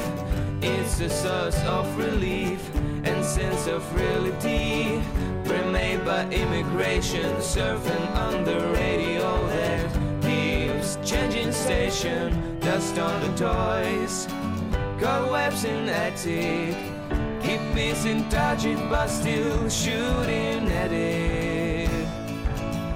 It's 0.63 1.01
a 1.01 1.11
source 1.11 1.61
of 1.65 1.87
relief 1.99 2.61
and 3.05 3.25
sense 3.25 3.67
of 3.67 3.83
reality. 3.95 5.01
Remade 5.45 6.05
by 6.05 6.23
immigration, 6.31 7.31
surfing 7.37 8.07
on 8.17 8.45
the 8.45 8.61
radio 8.81 9.47
that 9.49 9.87
keeps 10.23 10.99
changing 11.09 11.53
station. 11.53 12.59
Dust 12.61 12.99
on 12.99 13.21
the 13.23 13.33
toys, 13.37 14.27
cobwebs 15.01 15.65
in 15.65 15.89
attic. 15.89 16.77
Keep 17.43 17.61
missing 17.75 18.27
target, 18.31 18.79
but 18.89 19.09
still 19.09 19.69
shooting 19.69 20.69
at 20.83 20.93
it. 20.93 21.91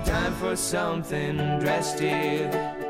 Time 0.04 0.34
for 0.34 0.56
something 0.56 1.36
drastic. 1.60 2.87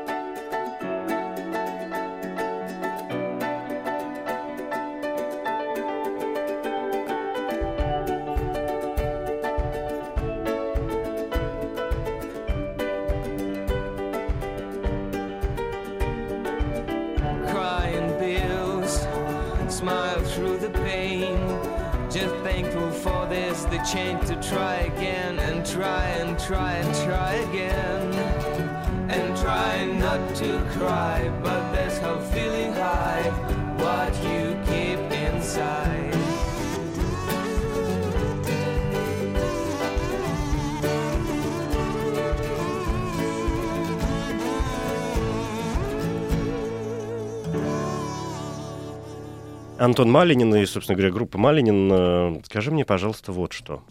Антон 49.79 50.11
Малинин 50.11 50.53
и, 50.55 50.65
собственно 50.65 50.97
говоря, 50.97 51.13
группа 51.13 51.37
Малинин. 51.37 51.89
э, 51.91 52.41
Скажи 52.43 52.69
мне, 52.69 52.83
пожалуйста, 52.83 53.31
вот 53.31 53.53
что. 53.53 53.83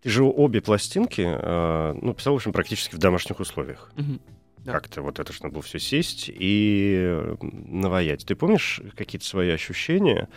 Ты 0.00 0.08
же 0.10 0.24
обе 0.24 0.62
пластинки, 0.62 1.22
э, 1.26 1.94
ну, 2.00 2.14
писал, 2.14 2.32
в 2.32 2.36
общем, 2.36 2.52
практически 2.52 2.94
в 2.94 2.98
домашних 2.98 3.40
условиях. 3.40 3.92
Да. 4.58 4.72
Как-то 4.72 5.02
вот 5.02 5.18
это, 5.18 5.32
что 5.32 5.44
надо 5.44 5.54
было 5.54 5.62
все 5.62 5.78
сесть 5.78 6.30
и 6.32 6.96
э, 6.98 7.36
наваять. 7.40 8.24
Ты 8.24 8.34
помнишь 8.34 8.80
какие-то 8.96 9.26
свои 9.26 9.50
ощущения 9.50 10.28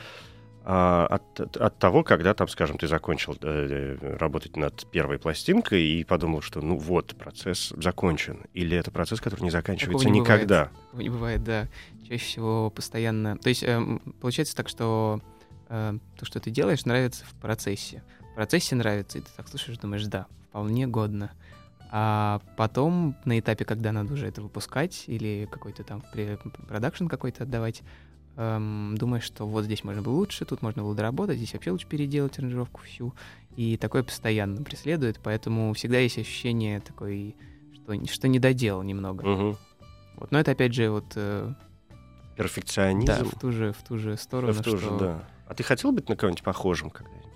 от, 0.63 1.39
от- 1.39 1.57
от 1.57 1.77
того, 1.79 2.03
когда 2.03 2.33
там, 2.33 2.47
скажем, 2.47 2.77
ты 2.77 2.87
закончил 2.87 3.33
э, 3.41 3.97
э, 4.01 4.17
работать 4.17 4.55
над 4.57 4.85
первой 4.91 5.17
пластинкой 5.17 5.83
и 5.83 6.03
подумал, 6.03 6.41
что 6.41 6.61
ну 6.61 6.77
вот, 6.77 7.15
процесс 7.15 7.73
закончен. 7.77 8.45
Или 8.53 8.77
это 8.77 8.91
процесс, 8.91 9.19
который 9.19 9.41
не 9.41 9.49
заканчивается 9.49 10.07
не 10.09 10.19
бывает. 10.19 10.41
никогда. 10.41 10.65
Такого 10.85 11.01
Не 11.01 11.09
бывает, 11.09 11.43
да. 11.43 11.67
Чаще 12.07 12.23
всего 12.25 12.69
постоянно. 12.69 13.37
То 13.37 13.49
есть 13.49 13.63
эм, 13.63 13.99
получается 14.21 14.55
так, 14.55 14.69
что 14.69 15.21
э, 15.69 15.97
то, 16.17 16.25
что 16.25 16.39
ты 16.39 16.51
делаешь, 16.51 16.85
нравится 16.85 17.25
в 17.25 17.33
процессе. 17.41 18.03
В 18.31 18.35
процессе 18.35 18.75
нравится, 18.75 19.17
и 19.17 19.21
ты 19.21 19.27
так 19.35 19.47
слушаешь, 19.47 19.77
думаешь, 19.79 20.05
да, 20.05 20.27
вполне 20.49 20.87
годно. 20.87 21.31
А 21.93 22.39
потом 22.55 23.17
на 23.25 23.37
этапе, 23.39 23.65
когда 23.65 23.91
надо 23.91 24.13
уже 24.13 24.27
это 24.27 24.41
выпускать 24.41 25.03
или 25.07 25.47
какой-то 25.51 25.83
там 25.83 26.01
продакшн 26.67 27.07
какой-то 27.07 27.43
отдавать, 27.43 27.81
эм, 28.35 28.95
думаешь, 28.97 29.23
что 29.23 29.45
вот 29.45 29.65
здесь 29.65 29.83
можно 29.83 30.01
было 30.01 30.13
лучше, 30.13 30.45
тут 30.45 30.61
можно 30.61 30.83
было 30.83 30.95
доработать, 30.95 31.37
здесь 31.37 31.53
вообще 31.53 31.71
лучше 31.71 31.87
переделать 31.87 32.37
аранжировку 32.39 32.81
всю. 32.81 33.13
И 33.55 33.77
такое 33.77 34.03
постоянно 34.03 34.63
преследует, 34.63 35.19
поэтому 35.21 35.73
всегда 35.73 35.99
есть 35.99 36.17
ощущение 36.17 36.79
такой, 36.79 37.35
что, 37.73 38.05
что 38.07 38.27
не 38.27 38.39
доделал 38.39 38.81
немного. 38.83 39.27
Мгм. 39.27 39.57
Вот. 40.15 40.31
Но 40.31 40.39
это 40.39 40.51
опять 40.51 40.73
же 40.73 40.89
вот 40.89 41.11
э, 41.15 41.53
Перфекционизм. 42.35 43.05
да, 43.05 43.23
в 43.23 43.39
ту 43.39 43.51
же 43.51 43.73
в 43.73 43.83
ту 43.83 43.97
же 43.97 44.17
сторону, 44.17 44.53
в 44.53 44.61
ту 44.61 44.77
же, 44.77 44.85
что, 44.85 44.99
да. 44.99 45.29
А 45.47 45.53
ты 45.53 45.63
хотел 45.63 45.91
быть 45.91 46.07
на 46.07 46.15
кого-нибудь 46.15 46.43
похожим 46.43 46.89
когда-нибудь? 46.89 47.31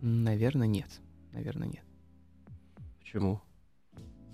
наверное, 0.00 0.68
нет, 0.68 1.00
наверное, 1.32 1.68
нет. 1.68 1.84
Почему? 3.00 3.42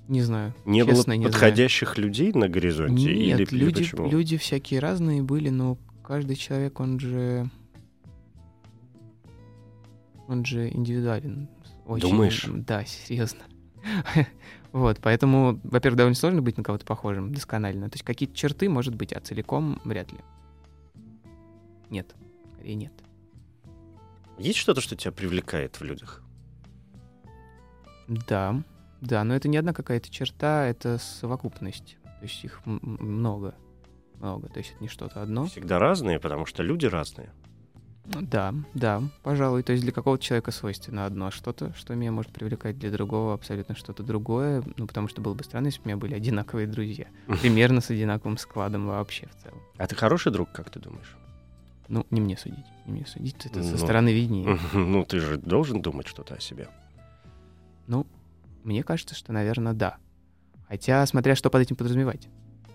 Не 0.08 0.22
знаю. 0.22 0.54
Не 0.66 0.84
честно, 0.84 1.14
было 1.14 1.16
не 1.16 1.26
подходящих 1.26 1.96
людей 1.96 2.32
на 2.32 2.48
горизонте? 2.48 3.02
знаю. 3.02 3.16
или, 3.16 3.26
Нет, 3.26 3.52
или 3.52 3.58
люди, 3.58 3.82
почему? 3.82 4.10
люди 4.10 4.36
всякие 4.36 4.80
разные 4.80 5.22
были, 5.22 5.48
но 5.48 5.78
каждый 6.02 6.36
человек, 6.36 6.78
он 6.80 7.00
же, 7.00 7.48
он 10.28 10.44
же 10.44 10.68
индивидуален. 10.68 11.48
Очень, 11.86 12.08
Думаешь? 12.08 12.46
Да, 12.48 12.84
серьезно. 12.84 13.40
Вот, 14.72 14.98
поэтому, 15.00 15.60
во-первых, 15.62 15.96
довольно 15.96 16.16
сложно 16.16 16.42
быть 16.42 16.56
на 16.56 16.64
кого-то 16.64 16.84
похожим 16.84 17.32
досконально. 17.32 17.88
То 17.88 17.94
есть 17.94 18.04
какие-то 18.04 18.34
черты, 18.34 18.68
может 18.68 18.96
быть, 18.96 19.12
а 19.12 19.20
целиком 19.20 19.80
вряд 19.84 20.10
ли. 20.10 20.18
Нет, 21.90 22.12
скорее 22.54 22.74
нет. 22.74 22.92
Есть 24.36 24.58
что-то, 24.58 24.80
что 24.80 24.96
тебя 24.96 25.12
привлекает 25.12 25.78
в 25.78 25.84
людях? 25.84 26.22
Да, 28.08 28.64
да, 29.00 29.22
но 29.24 29.34
это 29.34 29.48
не 29.48 29.56
одна 29.56 29.72
какая-то 29.72 30.10
черта, 30.10 30.66
это 30.66 30.98
совокупность. 30.98 31.96
То 32.04 32.22
есть 32.22 32.42
их 32.44 32.60
много. 32.64 33.54
Много. 34.20 34.48
То 34.48 34.58
есть 34.58 34.72
это 34.72 34.82
не 34.82 34.88
что-то 34.88 35.22
одно. 35.22 35.46
Всегда 35.46 35.78
разные, 35.78 36.18
потому 36.20 36.46
что 36.46 36.62
люди 36.62 36.86
разные. 36.86 37.30
Да, 38.06 38.54
да, 38.74 39.02
пожалуй. 39.22 39.62
То 39.62 39.72
есть 39.72 39.82
для 39.82 39.92
какого-то 39.92 40.22
человека 40.22 40.50
свойственно 40.50 41.06
одно 41.06 41.30
что-то, 41.30 41.72
что 41.74 41.94
меня 41.94 42.12
может 42.12 42.32
привлекать, 42.32 42.78
для 42.78 42.90
другого 42.90 43.32
абсолютно 43.32 43.74
что-то 43.74 44.02
другое. 44.02 44.62
Ну, 44.76 44.86
потому 44.86 45.08
что 45.08 45.22
было 45.22 45.32
бы 45.34 45.42
странно, 45.42 45.66
если 45.66 45.78
бы 45.80 45.84
у 45.84 45.88
меня 45.88 45.96
были 45.96 46.14
одинаковые 46.14 46.66
друзья. 46.66 47.06
Примерно 47.40 47.80
с 47.80 47.90
одинаковым 47.90 48.36
складом 48.36 48.86
вообще 48.86 49.26
в 49.26 49.42
целом. 49.42 49.58
А 49.78 49.86
ты 49.86 49.94
хороший 49.96 50.32
друг, 50.32 50.50
как 50.52 50.68
ты 50.70 50.80
думаешь? 50.80 51.16
Ну, 51.88 52.06
не 52.10 52.20
мне 52.20 52.36
судить. 52.36 52.64
Не 52.86 52.92
мне 52.92 53.06
судить. 53.06 53.46
Это 53.46 53.60
Ну. 53.60 53.64
со 53.70 53.78
стороны 53.78 54.12
виднее. 54.12 54.58
Ну, 54.74 55.04
ты 55.04 55.18
же 55.18 55.38
должен 55.38 55.80
думать 55.80 56.06
что-то 56.06 56.34
о 56.34 56.40
себе. 56.40 56.68
Ну, 57.86 58.06
мне 58.64 58.82
кажется, 58.82 59.14
что, 59.14 59.32
наверное, 59.32 59.72
да. 59.72 59.96
Хотя, 60.68 61.04
смотря 61.06 61.34
что 61.36 61.50
под 61.50 61.62
этим 61.62 61.76
подразумевать. 61.76 62.28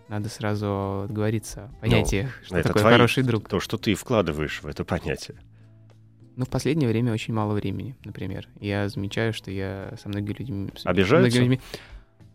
Надо 0.08 0.30
сразу 0.30 1.06
говориться 1.10 1.65
о 1.65 1.82
понятиях, 1.82 2.32
что 2.43 2.58
это 2.58 2.69
такое 2.69 2.82
твои- 2.82 2.93
хороший 2.93 3.23
друг. 3.23 3.47
То, 3.49 3.60
что 3.60 3.78
ты 3.78 3.93
вкладываешь 3.95 4.62
в 4.63 4.67
это 4.67 4.84
понятие. 4.84 5.38
Ну, 6.36 6.45
в 6.45 6.49
последнее 6.49 6.88
время 6.89 7.12
очень 7.13 7.34
мало 7.34 7.54
времени, 7.54 7.95
например. 8.06 8.47
Я 8.60 8.88
замечаю, 8.89 9.34
что 9.34 9.52
я 9.52 9.93
со 10.02 10.08
многими 10.10 10.34
людьми... 10.39 10.69
Обижаются? 10.86 11.38
многими 11.39 11.56
людьми- 11.56 11.62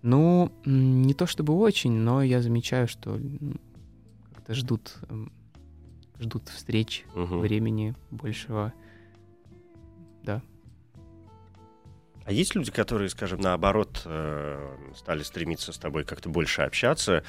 Ну, 0.03 0.53
не 0.67 1.15
то 1.15 1.27
чтобы 1.27 1.55
очень, 1.55 1.93
но 1.93 2.23
я 2.23 2.43
замечаю, 2.43 2.87
что 2.87 3.19
как-то 4.35 4.55
ждут, 4.55 4.99
ждут 6.21 6.49
встреч, 6.51 7.05
Мгм. 7.15 7.39
времени 7.41 7.95
большего. 8.11 8.73
Да. 10.23 10.43
А 12.25 12.33
есть 12.33 12.55
люди, 12.55 12.71
которые, 12.71 13.11
скажем, 13.11 13.41
наоборот, 13.41 14.03
э, 14.05 14.77
стали 14.97 15.23
стремиться 15.23 15.73
с 15.73 15.79
тобой 15.79 16.05
как-то 16.05 16.29
больше 16.29 16.63
общаться 16.63 17.23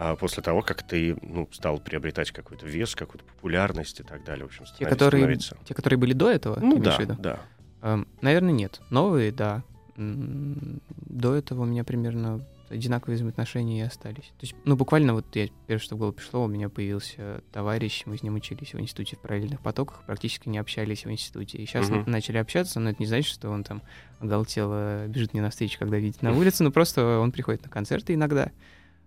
а 0.00 0.14
после 0.14 0.44
того, 0.44 0.62
как 0.62 0.84
ты 0.84 1.16
ну, 1.22 1.48
стал 1.50 1.80
приобретать 1.80 2.30
какой-то 2.30 2.64
вес, 2.66 2.94
какую-то 2.94 3.24
популярность 3.24 3.98
и 3.98 4.04
так 4.04 4.22
далее. 4.22 4.44
В 4.44 4.48
общем, 4.48 4.64
Те, 4.78 4.86
которые, 4.86 5.24
становиться- 5.24 5.56
те, 5.64 5.74
которые 5.74 5.98
были 5.98 6.12
до 6.12 6.30
этого, 6.30 6.60
Ну 6.60 6.78
да, 6.78 6.96
виду? 6.98 7.16
да. 7.18 7.40
Эм, 7.82 8.06
Наверное, 8.20 8.52
нет. 8.52 8.80
Новые, 8.90 9.32
да. 9.32 9.64
До 9.96 11.34
этого 11.34 11.62
у 11.62 11.64
меня 11.64 11.82
примерно 11.82 12.46
одинаковые 12.70 13.16
взаимоотношения 13.16 13.78
и 13.78 13.82
остались. 13.82 14.26
То 14.38 14.42
есть, 14.42 14.54
ну, 14.64 14.76
буквально 14.76 15.14
вот 15.14 15.24
я 15.36 15.48
первое, 15.66 15.82
что 15.82 15.96
в 15.96 15.98
голову 15.98 16.12
пришло, 16.14 16.44
у 16.44 16.48
меня 16.48 16.68
появился 16.68 17.42
товарищ, 17.52 18.02
мы 18.06 18.16
с 18.18 18.22
ним 18.22 18.34
учились 18.34 18.74
в 18.74 18.80
институте 18.80 19.16
в 19.16 19.20
параллельных 19.20 19.60
потоках, 19.60 20.02
практически 20.06 20.48
не 20.48 20.58
общались 20.58 21.04
в 21.04 21.10
институте. 21.10 21.58
И 21.58 21.66
сейчас 21.66 21.88
Мгм. 21.88 22.10
начали 22.10 22.36
общаться, 22.38 22.80
но 22.80 22.90
это 22.90 23.00
не 23.02 23.06
значит, 23.06 23.32
что 23.32 23.50
он 23.50 23.64
там 23.64 23.82
оголтело 24.20 25.06
бежит 25.08 25.32
мне 25.32 25.42
навстречу, 25.42 25.78
когда 25.78 25.98
видит 25.98 26.22
на 26.22 26.32
улице, 26.32 26.62
но 26.64 26.70
просто 26.70 27.18
он 27.18 27.32
приходит 27.32 27.62
на 27.64 27.68
концерты 27.70 28.14
иногда. 28.14 28.50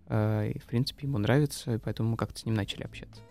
э, 0.07 0.51
И, 0.55 0.59
в 0.59 0.65
принципе, 0.65 1.07
ему 1.07 1.17
нравится, 1.19 1.75
и 1.75 1.77
поэтому 1.77 2.09
мы 2.09 2.17
как-то 2.17 2.39
с 2.39 2.45
ним 2.45 2.55
начали 2.55 2.83
общаться. 2.83 3.21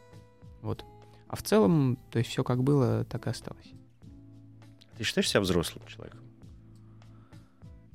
Вот. 0.63 0.85
А 1.29 1.37
в 1.37 1.43
целом, 1.43 1.99
то 2.11 2.19
есть 2.19 2.31
все 2.31 2.43
как 2.43 2.63
было, 2.63 3.05
так 3.05 3.27
и 3.27 3.31
осталось. 3.31 3.73
Ты 4.97 5.05
считаешь 5.05 5.29
себя 5.29 5.41
взрослым 5.41 5.87
человеком? 5.87 6.21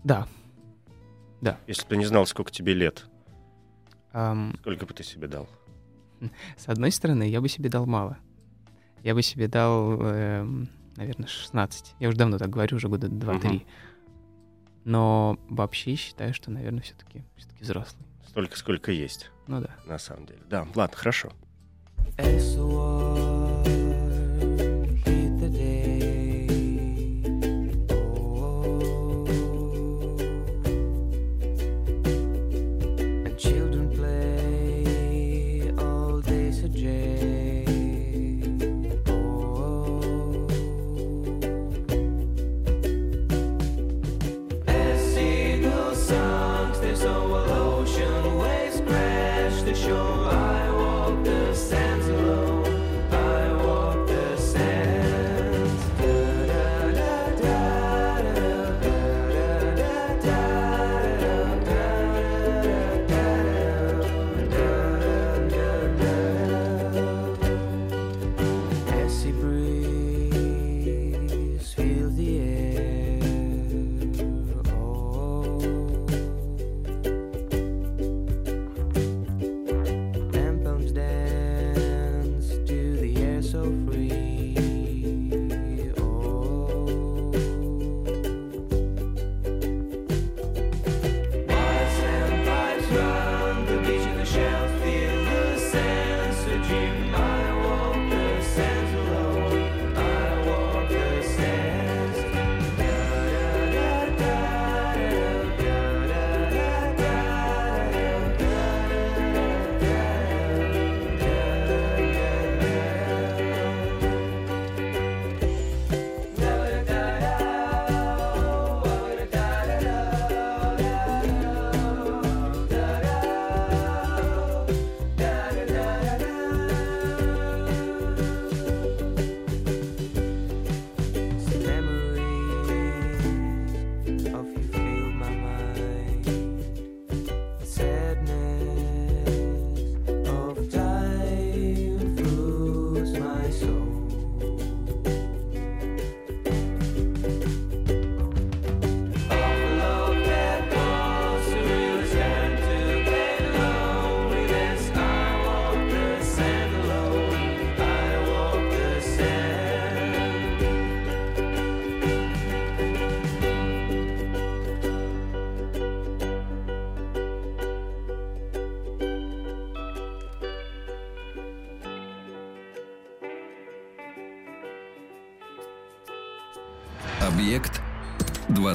Да. 0.03 0.27
Если 1.67 1.83
бы 1.83 1.89
ты 1.89 1.97
не 1.97 2.05
знал, 2.05 2.25
сколько 2.25 2.51
тебе 2.51 2.73
лет, 2.73 3.05
Ам, 4.13 4.55
сколько 4.61 4.85
бы 4.85 4.93
ты 4.93 5.03
себе 5.03 5.27
дал? 5.27 5.47
С 6.57 6.67
одной 6.67 6.91
стороны, 6.91 7.23
я 7.29 7.41
бы 7.41 7.49
себе 7.49 7.69
дал 7.69 7.85
мало. 7.85 8.17
Я 9.03 9.13
бы 9.13 9.21
себе 9.21 9.47
дал, 9.47 10.01
эм, 10.01 10.69
наверное, 10.95 11.27
16. 11.27 11.95
Я 11.99 12.07
уже 12.09 12.17
давно 12.17 12.37
так 12.37 12.49
говорю, 12.49 12.77
уже 12.77 12.87
года 12.87 13.07
2-3. 13.07 13.65
Но 14.83 15.39
вообще 15.49 15.95
считаю, 15.95 16.33
что, 16.33 16.51
наверное, 16.51 16.81
все-таки 16.81 17.23
все 17.35 17.47
взрослый. 17.59 18.05
Столько, 18.27 18.57
сколько 18.57 18.91
есть, 18.91 19.31
Ну 19.47 19.61
да. 19.61 19.75
на 19.85 19.97
самом 19.97 20.25
деле. 20.25 20.41
Да, 20.49 20.67
ладно, 20.75 20.95
хорошо. 20.97 21.31
As 22.17 22.55
sure 49.85 50.29
I 50.29 50.71
walk 50.71 51.23
the 51.23 51.53
sand. 51.53 51.94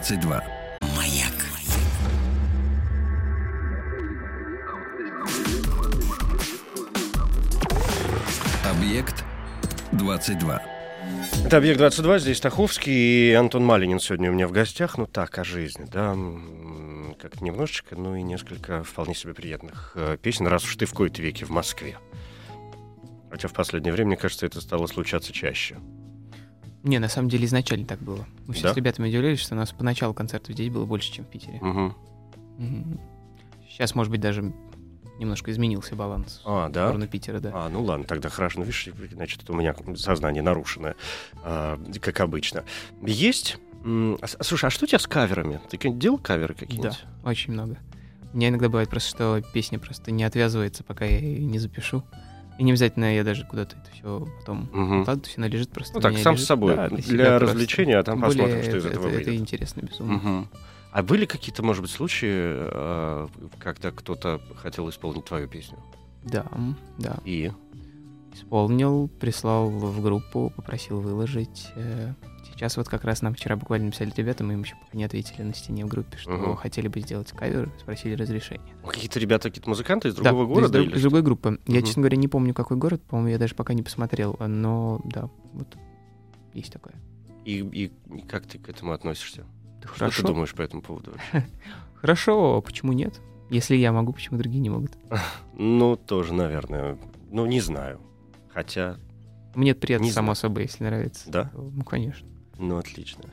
22. 0.01 0.43
Маяк. 0.97 1.35
Объект 8.65 9.25
22. 9.93 10.63
Это 11.45 11.57
«Объект-22», 11.59 12.19
здесь 12.19 12.39
Стаховский 12.39 13.31
и 13.31 13.33
Антон 13.35 13.63
Малинин 13.67 14.01
сегодня 14.01 14.31
у 14.31 14.33
меня 14.33 14.49
в 14.49 14.53
гостях. 14.53 14.97
Ну 14.97 15.07
так, 15.07 15.39
о 15.39 15.45
жизни, 15.45 15.85
да, 15.85 16.17
как 17.21 17.43
немножечко, 17.43 17.95
ну 17.95 18.17
и 18.17 18.23
несколько 18.23 18.83
вполне 18.83 19.15
себе 19.15 19.35
приятных 19.35 19.93
э, 19.97 20.17
песен, 20.17 20.47
раз 20.47 20.65
уж 20.65 20.77
ты 20.77 20.87
в 20.87 20.95
кои-то 20.95 21.21
веке 21.21 21.45
в 21.45 21.51
Москве. 21.51 21.99
Хотя 23.31 23.49
в 23.49 23.53
последнее 23.53 23.93
время, 23.93 24.09
мне 24.09 24.17
кажется, 24.17 24.47
это 24.47 24.63
стало 24.63 24.87
случаться 24.87 25.31
чаще. 25.31 25.77
Не, 26.83 26.99
на 26.99 27.09
самом 27.09 27.29
деле 27.29 27.45
изначально 27.45 27.87
так 27.87 27.99
было. 28.01 28.25
Мы 28.47 28.55
все 28.55 28.65
Да? 28.65 28.73
с 28.73 28.77
ребятами 28.77 29.09
удивлялись, 29.09 29.39
что 29.41 29.55
у 29.55 29.59
нас 29.59 29.71
поначалу 29.73 30.15
концертов 30.15 30.55
здесь 30.55 30.71
было 30.71 30.87
больше, 30.87 31.13
чем 31.13 31.25
в 31.25 31.29
Питере. 31.29 31.59
Мгм. 31.61 31.95
Сейчас, 33.69 33.95
может 33.95 34.11
быть, 34.11 34.21
даже 34.21 34.53
немножко 35.19 35.51
изменился 35.51 35.95
баланс 35.95 36.41
А, 36.45 36.69
в 36.69 36.73
да? 36.73 36.87
сторону 36.89 37.07
Питера, 37.07 37.41
да. 37.41 37.51
А, 37.55 37.69
ну 37.69 37.83
ладно, 37.83 38.05
тогда 38.07 38.29
хорошо. 38.31 38.59
Ну, 38.61 38.65
видишь, 38.65 38.89
значит, 39.13 39.49
у 39.51 39.55
меня 39.55 39.75
сознание 39.97 40.43
нарушенное, 40.43 40.97
а, 41.45 41.79
как 42.01 42.21
обычно. 42.21 42.65
Есть... 43.03 43.59
а 43.85 44.27
с- 44.27 44.37
слушай, 44.43 44.67
а 44.67 44.71
что 44.71 44.85
у 44.85 44.89
тебя 44.89 44.99
с 44.99 45.07
каверами? 45.07 45.61
Ты 45.71 45.79
делал 45.93 46.19
каверы 46.19 46.55
какие-нибудь? 46.55 46.99
Очень 47.25 47.53
много. 47.53 47.77
У 48.33 48.37
меня 48.37 48.49
иногда 48.49 48.69
бывает 48.69 48.89
просто, 48.89 49.09
что 49.11 49.43
песня 49.53 49.79
просто 49.79 50.11
не 50.11 50.25
отвязывается, 50.25 50.85
пока 50.85 51.05
я 51.05 51.19
ее 51.19 51.45
не 51.45 51.59
запишу. 51.59 52.03
И 52.61 52.63
не 52.63 52.73
обязательно 52.73 53.15
я 53.15 53.25
даже 53.25 53.47
куда-то 53.47 53.77
это 53.77 53.91
все 53.91 54.29
потом 54.41 54.67
вкладываю, 54.67 55.05
то 55.21 55.27
есть 55.27 55.39
она 55.39 55.49
лежит 55.49 55.71
просто. 55.71 55.95
Ну 55.95 56.01
так, 56.03 56.19
сам 56.19 56.35
лежит. 56.35 56.45
с 56.45 56.49
собой, 56.49 56.77
Да, 56.77 56.89
для 56.91 56.99
просто. 57.39 57.39
развлечения, 57.41 57.99
а 57.99 58.03
там 58.03 58.19
Тем 58.21 58.29
более 58.29 58.43
посмотрим, 58.45 58.63
что 58.69 58.77
из 58.77 58.85
это- 58.85 58.93
этого 58.95 59.07
это, 59.07 59.15
выйдет. 59.17 59.29
Это 59.29 59.37
интересно, 59.37 59.81
безумно. 59.81 60.13
Мгм. 60.15 60.49
А 60.93 61.03
были 61.03 61.25
какие-то, 61.25 61.63
может 61.63 61.81
быть, 61.81 61.91
случаи, 61.91 62.29
э, 62.31 63.29
когда 63.59 63.91
кто-то 63.93 64.43
хотел 64.57 64.91
исполнить 64.91 65.25
твою 65.25 65.49
песню? 65.49 65.79
Да, 66.23 66.45
да. 66.99 67.17
И? 67.25 67.51
исполнил, 68.35 69.09
прислал 69.21 69.71
в 69.71 70.03
группу, 70.03 70.53
попросил 70.55 71.01
выложить. 71.01 71.67
Сейчас 72.45 72.77
вот 72.77 72.89
как 72.89 73.05
раз 73.05 73.23
нам 73.23 73.35
вчера 73.35 73.57
буквально 73.57 73.87
написали 73.87 74.13
ребята, 74.17 74.45
мы 74.45 74.55
им 74.55 74.63
еще 74.63 74.75
пока 74.77 74.97
не 74.97 75.05
ответили 75.05 75.43
на 75.43 75.55
стене 75.55 75.85
в 75.85 75.89
группе, 75.89 76.17
что 76.19 76.31
Мгм. 76.33 76.57
хотели 76.57 76.89
бы 76.89 77.01
сделать 77.01 77.31
кавер, 77.33 77.73
спросили 77.81 78.15
разрешения. 78.15 78.75
Какие-то 78.87 79.19
ребята, 79.19 79.49
какие-то 79.49 79.69
музыканты 79.69 80.09
из 80.09 80.15
Да, 80.15 80.25
другого 80.25 80.45
из 80.45 80.49
города? 80.55 80.73
друг- 80.75 80.87
или 80.89 80.97
из 80.97 81.03
другой 81.03 81.23
группы. 81.23 81.59
Я, 81.67 81.79
Мгм. 81.79 81.87
честно 81.87 82.03
говоря, 82.03 82.17
не 82.19 82.29
помню, 82.29 82.53
какой 82.55 82.77
город, 82.77 83.03
по-моему, 83.03 83.29
я 83.31 83.39
даже 83.39 83.55
пока 83.55 83.73
не 83.75 83.83
посмотрел, 83.83 84.37
но 84.41 85.01
да, 85.05 85.31
вот 85.55 85.77
есть 86.53 86.73
такое. 86.73 86.95
И, 87.45 87.59
и- 87.61 87.93
и 88.17 88.21
как 88.23 88.47
ты 88.47 88.59
к 88.59 88.69
этому 88.69 88.93
относишься? 88.93 89.45
Да 89.81 89.89
Что 89.89 89.99
хорошо. 89.99 90.23
ты 90.23 90.29
думаешь 90.29 90.53
по 90.55 90.61
этому 90.63 90.83
поводу? 90.83 91.13
Хорошо, 91.95 92.57
а 92.57 92.61
почему 92.61 92.93
нет? 92.93 93.21
Если 93.51 93.77
я 93.77 93.93
могу, 93.93 94.13
почему 94.13 94.39
другие 94.39 94.61
не 94.61 94.71
могут? 94.71 94.93
Ну, 95.55 95.97
тоже, 95.97 96.33
наверное. 96.35 96.99
Ну, 97.31 97.45
не 97.47 97.61
знаю. 97.61 98.01
Хотя, 98.49 98.97
Мне 99.55 99.73
это 99.73 99.81
приятно, 99.81 100.05
Не 100.05 100.13
само 100.13 100.27
знаю. 100.35 100.37
собой, 100.37 100.63
если 100.65 100.85
нравится. 100.85 101.31
Да? 101.31 101.51
Ну, 101.55 101.83
конечно. 101.85 102.27
ну, 102.59 102.77
отлично. 102.79 103.25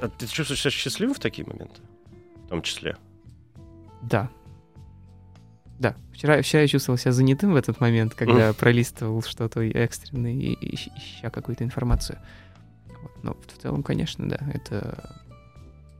А 0.00 0.08
ты 0.08 0.26
чувствуешь 0.26 0.60
себя 0.60 0.70
счастливым 0.70 1.14
в 1.14 1.18
такие 1.20 1.46
моменты? 1.46 1.80
В 2.46 2.48
том 2.48 2.62
числе? 2.62 2.96
Да. 4.02 4.30
Да. 5.78 5.96
Вчера, 6.12 6.40
вчера 6.42 6.62
я 6.62 6.68
чувствовал 6.68 6.98
себя 6.98 7.12
занятым 7.12 7.52
в 7.52 7.56
этот 7.56 7.80
момент, 7.80 8.14
когда 8.14 8.52
пролистывал 8.52 9.22
что-то 9.22 9.62
экстренное 9.62 10.32
и 10.32 10.54
ищ- 10.54 10.90
ища 10.96 11.30
какую-то 11.30 11.64
информацию. 11.64 12.18
Вот. 13.02 13.22
Но 13.24 13.34
в 13.34 13.60
целом, 13.60 13.82
конечно, 13.82 14.28
да, 14.28 14.38
это... 14.52 15.18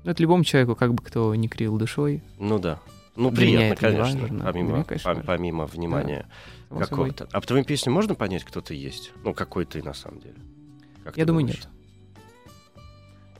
Ну, 0.05 0.11
это 0.11 0.21
любому 0.23 0.45
человеку, 0.45 0.75
как 0.75 0.95
бы 0.95 1.03
кто 1.03 1.35
не 1.35 1.49
кривил 1.49 1.79
душой, 1.79 2.23
Ну 2.39 2.59
да. 2.59 2.81
Ну, 3.15 3.31
приятно, 3.31 3.77
конечно. 3.77 4.21
важно. 4.21 4.45
Помимо, 4.45 4.73
меня, 4.73 4.85
конечно, 4.85 5.11
пом- 5.11 5.23
помимо 5.25 5.67
внимания 5.67 6.27
собой. 6.69 6.87
какого-то. 6.87 7.29
А 7.33 7.41
по 7.41 7.47
твоим 7.47 7.65
песням 7.65 7.95
можно 7.95 8.15
понять, 8.15 8.45
кто 8.45 8.61
ты 8.61 8.75
есть? 8.75 9.13
Ну, 9.23 9.35
какой 9.35 9.67
ты 9.67 9.83
на 9.83 9.93
самом 9.93 10.21
деле? 10.21 10.37
Как 11.05 11.17
Я 11.17 11.25
думаю, 11.27 11.43
думаешь? 11.47 11.65
нет. 11.65 11.69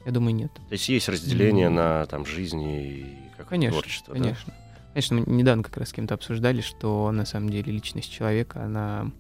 Я 0.05 0.13
думаю, 0.13 0.35
нет. 0.35 0.53
То 0.53 0.73
есть 0.73 0.89
есть 0.89 1.09
разделение 1.09 1.67
М. 1.69 1.75
на 1.77 2.07
там 2.07 2.27
жизни 2.27 2.89
и 2.89 3.17
как 3.37 3.49
Конечно, 3.49 3.73
творчество, 3.81 4.15
да? 4.15 4.21
Конечно. 4.21 4.55
Конечно, 4.93 5.17
мы 5.17 5.37
недавно 5.37 5.63
как 5.63 5.77
раз 5.79 5.89
с 5.89 5.93
кем-то 5.93 6.15
обсуждали, 6.15 6.61
что 6.61 7.11
на 7.13 7.25
самом 7.25 7.49
деле 7.51 7.73
личность 7.73 8.11
человека, 8.13 8.63
она 8.65 9.11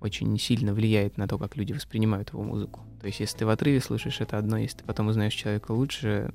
очень 0.00 0.38
сильно 0.38 0.72
влияет 0.72 1.18
на 1.18 1.28
то, 1.28 1.36
как 1.36 1.56
люди 1.56 1.74
воспринимают 1.74 2.30
его 2.32 2.42
музыку. 2.42 2.80
То 3.00 3.06
есть, 3.06 3.20
если 3.20 3.38
ты 3.38 3.46
в 3.46 3.50
отрыве 3.50 3.80
слышишь, 3.80 4.20
это 4.22 4.38
одно, 4.38 4.56
если 4.56 4.78
ты 4.78 4.84
потом 4.84 5.08
узнаешь 5.08 5.34
человека 5.34 5.72
лучше, 5.72 6.32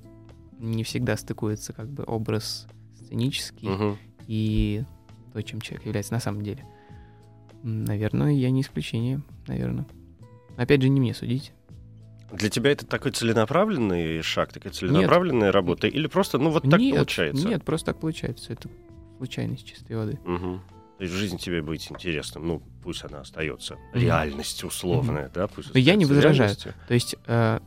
не 0.60 0.84
всегда 0.84 1.18
стыкуется 1.18 1.74
как 1.74 1.90
бы 1.90 2.04
образ 2.06 2.68
сценический 3.06 3.68
Мгм. 3.70 3.98
и 4.28 4.84
то, 5.34 5.42
чем 5.42 5.62
человек 5.62 5.86
является 5.86 6.14
на 6.14 6.20
самом 6.20 6.44
деле. 6.44 6.66
Наверное, 7.64 8.32
я 8.34 8.52
не 8.52 8.62
исключение, 8.62 9.22
наверное. 9.48 9.86
Опять 10.58 10.82
же, 10.82 10.90
не 10.90 11.00
мне 11.00 11.14
судить. 11.14 11.52
Для 12.32 12.50
тебя 12.50 12.72
это 12.72 12.86
такой 12.86 13.12
целенаправленный 13.12 14.22
шаг, 14.22 14.52
такая 14.52 14.72
целенаправленная 14.74 15.52
работа? 15.52 15.88
Или 15.88 16.08
просто, 16.08 16.38
ну, 16.38 16.50
вот 16.50 16.64
так 16.70 16.80
нет, 16.80 16.96
получается? 16.96 17.48
Нет, 17.48 17.64
просто 17.64 17.88
так 17.88 18.00
получается. 18.00 18.54
Это 18.54 18.70
случайность 19.18 19.66
чистой 19.66 19.96
воды. 19.96 20.20
Мгм. 20.26 20.62
То 20.98 21.04
есть 21.04 21.14
жизнь 21.14 21.38
тебе 21.38 21.62
будет 21.62 21.90
интересным. 21.92 22.48
Ну, 22.48 22.62
пусть 22.84 23.04
она 23.04 23.20
остается. 23.20 23.78
Реальность 23.94 24.64
условная, 24.64 25.30
да? 25.34 25.48
Пусть 25.48 25.74
Но 25.74 25.80
я 25.80 25.96
не 25.96 26.06
возражаю. 26.06 26.36
реальностью. 26.36 26.74
То 26.88 26.94
есть 26.94 27.16
э, 27.28 27.60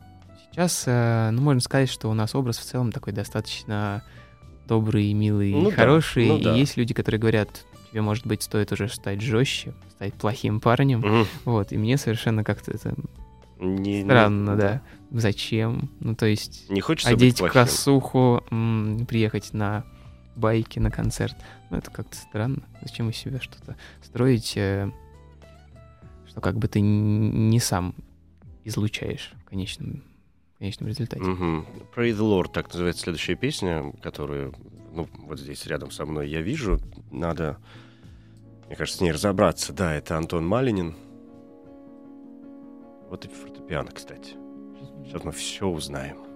сейчас, 0.51 0.85
э, 0.87 1.31
ну, 1.33 1.43
можно 1.43 1.61
сказать, 1.61 1.89
что 1.91 2.09
у 2.11 2.15
нас 2.15 2.35
образ 2.35 2.59
в 2.59 2.65
целом 2.65 2.91
такой 2.91 3.13
достаточно 3.13 4.03
добрый, 4.69 5.13
милый, 5.15 5.53
Ну 5.55 5.69
и 5.69 5.71
да, 5.71 5.77
хороший. 5.77 6.29
ну 6.29 6.39
и 6.39 6.43
да. 6.43 6.55
есть 6.55 6.77
люди, 6.77 6.95
которые 6.95 7.21
говорят, 7.21 7.65
тебе, 7.91 8.03
может 8.03 8.27
быть, 8.27 8.43
стоит 8.43 8.71
уже 8.71 8.89
стать 8.89 9.21
жестче, 9.21 9.73
стать 9.91 10.15
плохим 10.15 10.61
парнем. 10.61 11.01
Мгм. 11.01 11.27
Вот, 11.45 11.73
и 11.73 11.77
мне 11.79 11.97
совершенно 11.97 12.45
как-то 12.45 12.71
это 12.73 12.95
Не- 13.59 14.03
не- 14.03 14.05
странно, 14.05 14.57
да. 14.57 14.83
Зачем? 15.11 15.89
Ну, 16.01 16.15
то 16.15 16.27
есть 16.27 16.69
Не 16.71 16.81
хочется 16.83 17.13
быть 17.15 17.23
одеть 17.23 17.39
плохим. 17.39 17.53
косуху, 17.55 18.45
м, 18.51 19.07
приехать 19.09 19.53
на 19.55 19.85
байке 20.37 20.81
на 20.81 20.91
концерт. 20.91 21.35
Ну, 21.71 21.79
это 21.79 21.91
как-то 21.91 22.15
странно. 22.17 22.63
Зачем 22.83 23.09
из 23.11 23.17
себя 23.17 23.41
что-то 23.41 23.75
строить, 24.03 24.53
э, 24.57 24.91
что 26.29 26.41
как 26.41 26.59
бы 26.59 26.69
ты 26.69 26.81
не 26.81 27.59
сам 27.59 27.95
излучаешь 28.65 29.33
в 29.45 29.49
конечном, 29.49 30.03
конечном 30.59 30.89
результате. 30.89 31.23
Мгм. 31.23 31.67
Pray 31.95 32.11
the 32.11 32.21
Lord, 32.21 32.51
так 32.53 32.69
называется 32.69 33.03
следующая 33.03 33.37
песня, 33.37 33.93
которую, 34.03 34.55
ну, 34.93 35.09
вот 35.19 35.39
здесь 35.39 35.67
рядом 35.67 35.91
со 35.91 36.05
мной 36.05 36.29
я 36.29 36.41
вижу. 36.41 36.79
Надо, 37.11 37.59
мне 38.67 38.77
кажется, 38.77 38.99
с 38.99 39.01
ней 39.01 39.13
разобраться. 39.13 39.73
Да, 39.73 39.95
это 39.95 40.17
Антон 40.17 40.47
Малинин. 40.47 40.95
Вот 43.09 43.25
и 43.25 43.29
фортепиано, 43.29 43.91
кстати. 43.91 44.35
Сейчас 45.05 45.25
мы 45.25 45.33
все 45.33 45.67
узнаем. 45.67 46.28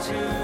to 0.00 0.37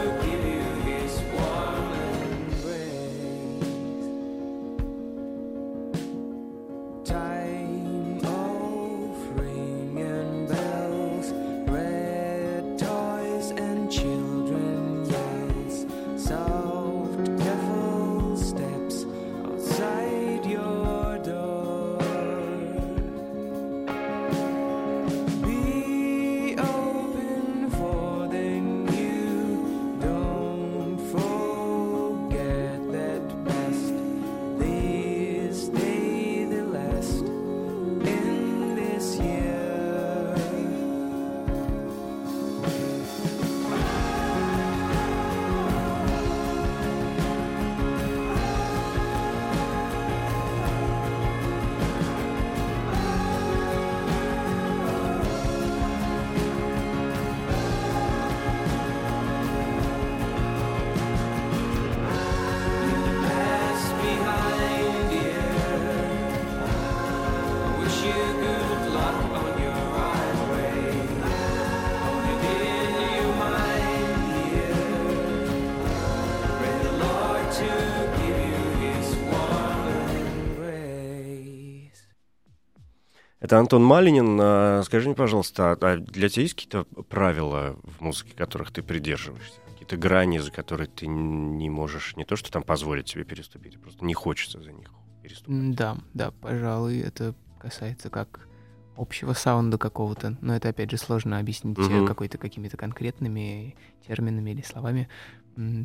Это 83.54 83.60
Антон 83.60 83.84
Малинин. 83.84 84.36
А, 84.40 84.82
Скажи 84.82 85.06
мне, 85.06 85.14
пожалуйста, 85.14 85.70
а- 85.70 85.78
а 85.80 85.96
для 85.96 86.28
тебя 86.28 86.42
есть 86.42 86.54
какие-то 86.54 86.82
правила 87.04 87.76
в 87.84 88.00
музыке, 88.02 88.34
которых 88.34 88.72
ты 88.72 88.82
придерживаешься? 88.82 89.60
Какие-то 89.70 89.96
грани, 89.96 90.38
за 90.38 90.50
которые 90.50 90.88
ты 90.88 91.06
не 91.06 91.70
можешь 91.70 92.16
не 92.16 92.24
то, 92.24 92.34
что 92.34 92.50
там 92.50 92.64
позволить 92.64 93.08
себе 93.08 93.22
переступить, 93.22 93.76
а 93.76 93.78
просто 93.78 94.04
не 94.04 94.12
хочется 94.12 94.60
за 94.60 94.72
них 94.72 94.90
переступить? 95.22 95.54
М, 95.56 95.72
Да, 95.72 95.98
да, 96.14 96.32
пожалуй, 96.32 96.98
это 96.98 97.36
касается 97.60 98.10
как 98.10 98.48
общего 98.96 99.34
саунда 99.34 99.78
какого-то, 99.78 100.36
но 100.40 100.56
это 100.56 100.70
опять 100.70 100.90
же 100.90 100.96
сложно 100.96 101.38
объяснить 101.38 101.78
Мгм. 101.78 102.08
какой-то 102.08 102.38
какими-то 102.38 102.76
конкретными 102.76 103.76
терминами 104.04 104.50
или 104.50 104.62
словами, 104.62 105.08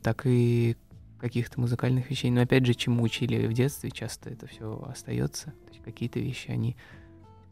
так 0.02 0.24
и 0.26 0.76
каких-то 1.20 1.60
музыкальных 1.60 2.10
вещей. 2.10 2.32
Но 2.32 2.42
опять 2.42 2.66
же, 2.66 2.74
чему 2.74 3.04
учили 3.04 3.46
в 3.46 3.54
детстве, 3.54 3.92
часто 3.92 4.32
это 4.32 4.48
все 4.48 4.82
остается. 4.90 5.52
То 5.68 5.74
есть 5.74 5.84
какие-то 5.84 6.20
вещи 6.20 6.50
они 6.50 6.76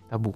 табу. 0.09 0.35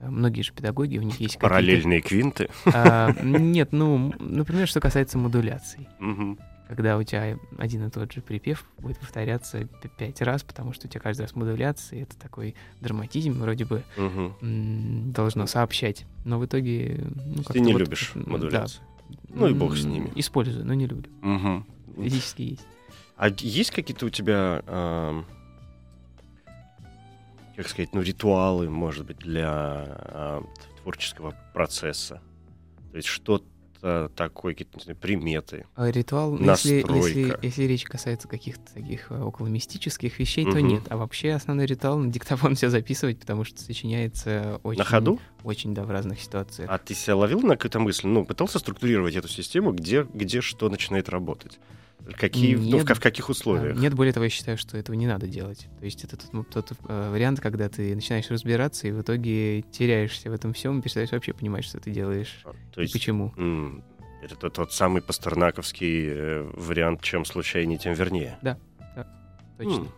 Э, 0.00 0.08
Многие 0.08 0.42
же 0.42 0.52
педагоги, 0.52 0.98
у 0.98 1.02
них 1.02 1.20
есть. 1.20 1.38
Параллельные 1.38 2.00
квинты. 2.00 2.48
А, 2.66 3.12
Нет, 3.22 3.72
ну, 3.72 3.96
м, 3.96 4.14
например, 4.18 4.66
что 4.68 4.80
касается 4.80 5.18
модуляций. 5.18 5.88
Мгм. 5.98 6.38
Когда 6.68 6.98
у 6.98 7.02
тебя 7.04 7.38
один 7.58 7.86
и 7.86 7.90
тот 7.90 8.12
же 8.12 8.20
припев 8.20 8.64
будет 8.78 8.98
повторяться 8.98 9.68
пять 9.98 10.20
раз, 10.20 10.42
потому 10.42 10.72
что 10.72 10.88
у 10.88 10.90
тебя 10.90 11.00
каждый 11.00 11.22
раз 11.22 11.36
модуляции, 11.36 12.02
это 12.02 12.18
такой 12.18 12.56
драматизм 12.80 13.40
вроде 13.40 13.64
бы 13.64 13.84
м, 13.96 15.12
должно 15.12 15.46
сообщать. 15.46 16.06
Но 16.24 16.40
в 16.40 16.44
итоге... 16.44 17.04
Ну, 17.24 17.42
Ты 17.44 17.60
не 17.60 17.72
вот, 17.72 17.78
любишь 17.78 18.10
м, 18.16 18.48
да. 18.50 18.66
Ну 19.28 19.46
и 19.48 19.54
бог 19.54 19.76
с 19.76 19.84
ними. 19.84 20.10
Использую, 20.16 20.66
но 20.66 20.74
не 20.74 20.86
люблю. 20.86 21.08
Мгм. 21.22 21.64
Физически 21.96 22.42
есть. 22.42 22.66
А 23.16 23.28
есть 23.28 23.70
какие-то 23.70 24.06
у 24.06 24.10
тебя, 24.10 24.62
ам, 24.66 25.24
как 27.56 27.68
сказать, 27.68 27.94
ну, 27.94 28.02
ритуалы, 28.02 28.68
может 28.68 29.06
быть, 29.06 29.18
для 29.18 29.48
а, 29.48 30.44
творческого 30.82 31.34
процесса? 31.54 32.20
То 32.90 32.96
есть 32.96 33.08
что-то 33.08 33.44
такое, 34.16 34.54
какие-то, 34.54 34.94
приметы? 34.94 35.66
А 35.76 35.90
Ритуал, 35.90 36.32
ну, 36.32 36.50
если, 36.50 36.84
если, 36.94 37.38
если 37.42 37.64
речь 37.64 37.84
касается 37.84 38.26
каких-то 38.26 38.74
таких 38.74 39.12
э, 39.12 39.20
околомистических 39.20 40.18
вещей, 40.18 40.44
то 40.44 40.58
Мгм. 40.58 40.66
нет. 40.66 40.82
А 40.88 40.96
вообще 40.96 41.32
основной 41.32 41.66
ритуал 41.66 41.98
на 41.98 42.10
диктофон 42.10 42.56
все 42.56 42.68
записывать, 42.68 43.20
потому 43.20 43.44
что 43.44 43.60
сочиняется 43.60 44.60
очень... 44.64 44.78
На 44.78 44.84
ходу? 44.84 45.20
Очень, 45.44 45.74
да, 45.74 45.84
в 45.84 45.90
разных 45.90 46.20
ситуациях. 46.20 46.68
А 46.70 46.78
ты 46.78 46.94
себя 46.94 47.16
ловил 47.16 47.42
на 47.42 47.56
какую-то 47.56 47.78
мысль? 47.78 48.08
Ну, 48.08 48.24
пытался 48.24 48.58
структурировать 48.58 49.14
эту 49.14 49.28
систему, 49.28 49.72
где, 49.72 50.06
где 50.12 50.40
что 50.40 50.68
начинает 50.68 51.08
работать? 51.08 51.60
Какие, 52.14 52.54
ну, 52.54 52.60
в, 52.78 52.84
Нет. 52.86 52.96
в 52.96 53.00
каких 53.00 53.26
Да, 53.26 53.30
условиях? 53.32 53.76
Нет, 53.78 53.94
более 53.94 54.12
того, 54.12 54.24
я 54.24 54.30
считаю, 54.30 54.56
что 54.56 54.76
этого 54.76 54.94
не 54.94 55.06
надо 55.06 55.26
делать. 55.26 55.66
То 55.78 55.84
есть 55.84 56.04
это 56.04 56.16
тот, 56.16 56.32
ну, 56.32 56.44
тот, 56.44 56.72
э, 56.88 57.10
вариант, 57.10 57.40
когда 57.40 57.68
ты 57.68 57.94
начинаешь 57.94 58.30
разбираться 58.30 58.86
и 58.86 58.92
в 58.92 59.00
итоге 59.00 59.62
теряешься 59.62 60.30
в 60.30 60.32
этом 60.32 60.52
всем 60.52 60.78
и 60.78 60.82
перестаешь 60.82 61.10
вообще 61.10 61.32
понимать, 61.32 61.64
что 61.64 61.80
ты 61.80 61.90
делаешь 61.90 62.44
То 62.74 62.80
и 62.80 62.84
есть 62.84 62.92
почему. 62.92 63.32
м, 63.36 63.82
это 64.22 64.50
тот, 64.50 64.72
самый 64.72 65.02
пастернаковский 65.02 66.06
э, 66.08 66.42
вариант 66.54 67.02
«чем 67.02 67.24
случайнее, 67.24 67.78
тем 67.78 67.94
вернее». 67.94 68.38
Точно. 69.58 69.72
М. 69.84 69.88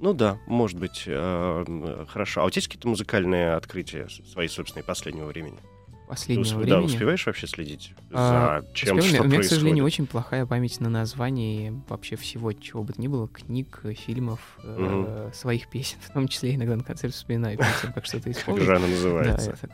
Ну 0.00 0.12
да, 0.12 0.38
может 0.46 0.78
быть, 0.78 1.04
э, 1.06 2.04
хорошо. 2.08 2.42
А 2.42 2.44
у 2.44 2.50
тебя 2.50 2.58
есть 2.60 2.68
какие-то 2.68 2.88
музыкальные 2.88 3.54
открытия 3.54 4.08
свои 4.08 4.48
собственные 4.48 4.84
последнего 4.84 5.26
времени? 5.26 5.58
Ты 6.04 6.08
Последнего 6.08 6.50
да, 6.50 6.56
времени. 6.58 6.84
успеваешь 6.86 7.26
вообще 7.26 7.46
следить 7.46 7.94
А, 8.12 8.60
за 8.60 8.74
чем, 8.74 8.98
Успел? 8.98 9.14
что 9.14 9.22
у 9.22 9.26
меня, 9.26 9.40
к 9.40 9.44
сожалению, 9.44 9.84
очень 9.84 10.06
плохая 10.06 10.44
память 10.44 10.78
на 10.80 10.90
название 10.90 11.80
вообще 11.88 12.16
всего, 12.16 12.52
чего 12.52 12.82
бы 12.84 12.92
то 12.92 13.00
ни 13.00 13.08
было, 13.08 13.26
книг, 13.26 13.80
фильмов, 13.96 14.58
э, 14.62 15.30
своих 15.32 15.68
песен, 15.70 15.96
в 16.02 16.12
том 16.12 16.28
числе 16.28 16.54
иногда 16.54 16.76
на 16.76 16.84
концерте 16.84 17.16
вспоминаю 17.16 17.56
перед 17.56 17.72
тем, 17.80 17.92
как 17.94 18.04
что-то 18.04 18.30
исполнить. 18.30 18.66
Да, 18.66 18.78
называется? 18.78 19.50
я 19.50 19.56
так, 19.56 19.70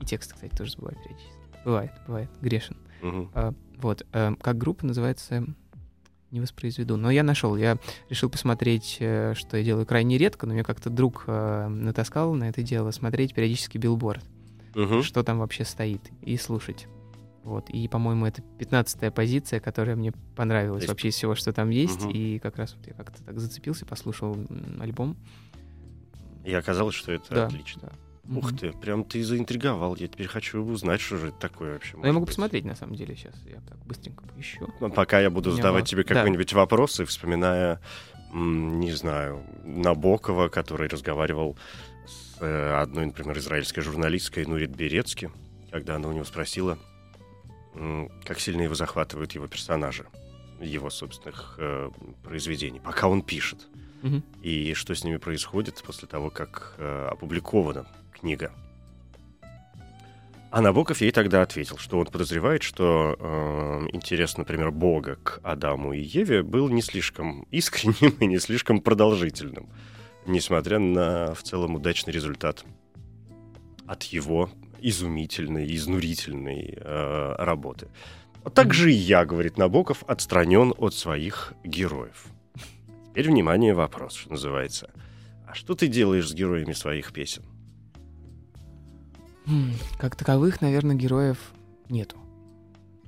И 0.00 0.06
тексты, 0.06 0.34
кстати, 0.34 0.54
тоже 0.56 0.72
забываю 0.72 0.96
периодически. 1.04 1.32
Бывает, 1.66 1.90
бывает, 2.06 2.30
грешен. 2.40 2.76
Мгм. 3.02 3.30
А, 3.34 3.52
Вот, 3.76 4.06
э, 4.12 4.32
как 4.40 4.56
группа 4.58 4.86
называется, 4.86 5.44
не 6.30 6.40
воспроизведу. 6.40 6.96
Но 6.96 7.10
я 7.10 7.22
нашел, 7.22 7.56
я 7.56 7.76
решил 8.08 8.30
посмотреть, 8.30 8.96
э, 9.00 9.34
что 9.36 9.56
я 9.58 9.64
делаю 9.64 9.84
крайне 9.84 10.16
редко, 10.16 10.46
но 10.46 10.54
мне 10.54 10.64
как-то 10.64 10.88
друг 10.90 11.24
э, 11.26 11.66
натаскал 11.68 12.34
на 12.34 12.48
это 12.48 12.62
дело, 12.62 12.90
смотреть 12.90 13.34
периодически 13.34 13.78
билборд, 13.78 14.24
Мгм. 14.74 15.02
что 15.02 15.22
там 15.22 15.38
вообще 15.38 15.64
стоит, 15.64 16.00
и 16.22 16.36
слушать. 16.36 16.86
Вот, 17.42 17.70
и, 17.70 17.88
по-моему, 17.88 18.26
это 18.26 18.42
15 18.58 19.10
позиция, 19.10 19.60
которая 19.60 19.96
мне 19.96 20.12
понравилась 20.36 20.82
есть- 20.82 20.88
вообще 20.90 21.08
из 21.08 21.14
всего, 21.14 21.34
что 21.34 21.52
там 21.52 21.70
есть, 21.70 22.02
Мгм. 22.02 22.10
и 22.10 22.38
как 22.38 22.56
раз 22.56 22.74
вот 22.76 22.86
я 22.86 22.92
как-то 22.94 23.22
так 23.24 23.38
зацепился, 23.40 23.86
послушал 23.86 24.36
альбом. 24.78 25.16
И 26.44 26.52
оказалось, 26.54 26.94
что 26.94 27.12
это 27.12 27.34
Да, 27.34 27.46
отлично. 27.46 27.82
да. 27.82 28.36
Ух 28.36 28.50
Мгм. 28.52 28.58
ты, 28.58 28.72
прям 28.72 29.04
ты 29.04 29.24
заинтриговал. 29.24 29.96
Я 29.96 30.06
теперь 30.06 30.28
хочу 30.28 30.62
узнать, 30.62 31.00
что 31.00 31.16
же 31.16 31.28
это 31.28 31.38
такое 31.38 31.72
вообще. 31.72 31.96
Ну, 31.96 32.04
я 32.06 32.12
могу 32.12 32.26
быть. 32.26 32.28
посмотреть, 32.34 32.64
на 32.64 32.76
самом 32.76 32.94
деле, 32.94 33.16
сейчас. 33.16 33.34
Я 33.46 33.60
так 33.68 33.78
быстренько 33.86 34.24
поищу. 34.26 34.68
Ну, 34.80 34.90
Пока 34.90 35.18
я 35.20 35.30
буду 35.30 35.50
задавать 35.50 35.82
было- 35.84 35.88
тебе 35.88 36.04
да. 36.04 36.14
какой-нибудь 36.14 36.52
вопрос 36.52 37.00
и 37.00 37.04
вспоминая, 37.04 37.80
не 38.32 38.92
знаю, 38.92 39.42
Набокова, 39.64 40.48
который 40.48 40.88
разговаривал 40.88 41.56
одной, 42.40 43.06
например, 43.06 43.38
израильской 43.38 43.82
журналисткой 43.82 44.46
Нурит 44.46 44.70
Берецки, 44.70 45.30
когда 45.70 45.96
она 45.96 46.08
у 46.08 46.12
него 46.12 46.24
спросила, 46.24 46.78
как 48.24 48.40
сильно 48.40 48.62
его 48.62 48.74
захватывают 48.74 49.32
его 49.32 49.46
персонажи, 49.46 50.06
его 50.60 50.90
собственных 50.90 51.54
э, 51.58 51.90
произведений, 52.22 52.80
пока 52.80 53.08
он 53.08 53.22
пишет, 53.22 53.68
Мгм. 54.02 54.22
и 54.42 54.74
что 54.74 54.94
с 54.94 55.04
ними 55.04 55.18
происходит 55.18 55.82
после 55.82 56.08
того, 56.08 56.30
как 56.30 56.74
э, 56.78 57.08
опубликована 57.10 57.86
книга. 58.12 58.52
А 60.50 60.60
Набоков 60.60 61.00
ей 61.00 61.12
тогда 61.12 61.42
ответил, 61.42 61.78
что 61.78 61.98
он 62.00 62.06
подозревает, 62.06 62.64
что 62.64 63.16
э, 63.18 63.86
интерес, 63.92 64.36
например, 64.36 64.72
Бога 64.72 65.16
к 65.22 65.38
Адаму 65.44 65.92
и 65.92 66.00
Еве 66.00 66.42
был 66.42 66.68
не 66.68 66.82
слишком 66.82 67.42
искренним 67.52 68.10
и 68.20 68.26
не 68.26 68.38
слишком 68.38 68.80
продолжительным, 68.80 69.68
несмотря 70.32 70.78
на 70.78 71.34
в 71.34 71.42
целом 71.42 71.74
удачный 71.74 72.12
результат 72.12 72.64
от 73.86 74.02
его 74.04 74.50
изумительной, 74.80 75.74
изнурительной 75.74 76.74
э, 76.76 77.34
работы. 77.38 77.88
Также 78.54 78.92
и 78.92 78.96
я, 78.96 79.26
говорит 79.26 79.58
Набоков, 79.58 80.02
отстранен 80.06 80.72
от 80.78 80.94
своих 80.94 81.52
героев. 81.64 82.26
Теперь, 83.10 83.28
внимание, 83.28 83.74
вопрос, 83.74 84.14
что 84.14 84.30
называется. 84.30 84.90
А 85.46 85.54
что 85.54 85.74
ты 85.74 85.88
делаешь 85.88 86.28
с 86.28 86.32
героями 86.32 86.72
своих 86.72 87.12
песен? 87.12 87.42
М, 89.46 89.72
Как 89.98 90.16
таковых, 90.16 90.60
наверное, 90.60 90.94
героев 90.94 91.38
нету. 91.88 92.16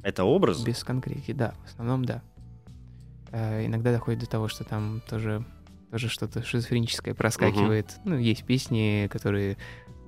Это 0.02 0.24
образ? 0.24 0.62
Без 0.62 0.82
конкретики, 0.82 1.32
да, 1.32 1.54
в 1.64 1.68
основном 1.68 2.04
да. 2.04 2.22
Э, 3.30 3.64
иногда 3.64 3.92
доходит 3.92 4.20
до 4.20 4.26
того, 4.26 4.48
что 4.48 4.64
там 4.64 5.00
тоже, 5.08 5.44
тоже 5.92 6.08
что-то 6.08 6.42
шизофреническое 6.42 7.12
проскакивает. 7.14 7.98
Ну, 8.04 8.16
есть 8.16 8.44
песни, 8.44 9.08
которые 9.12 9.58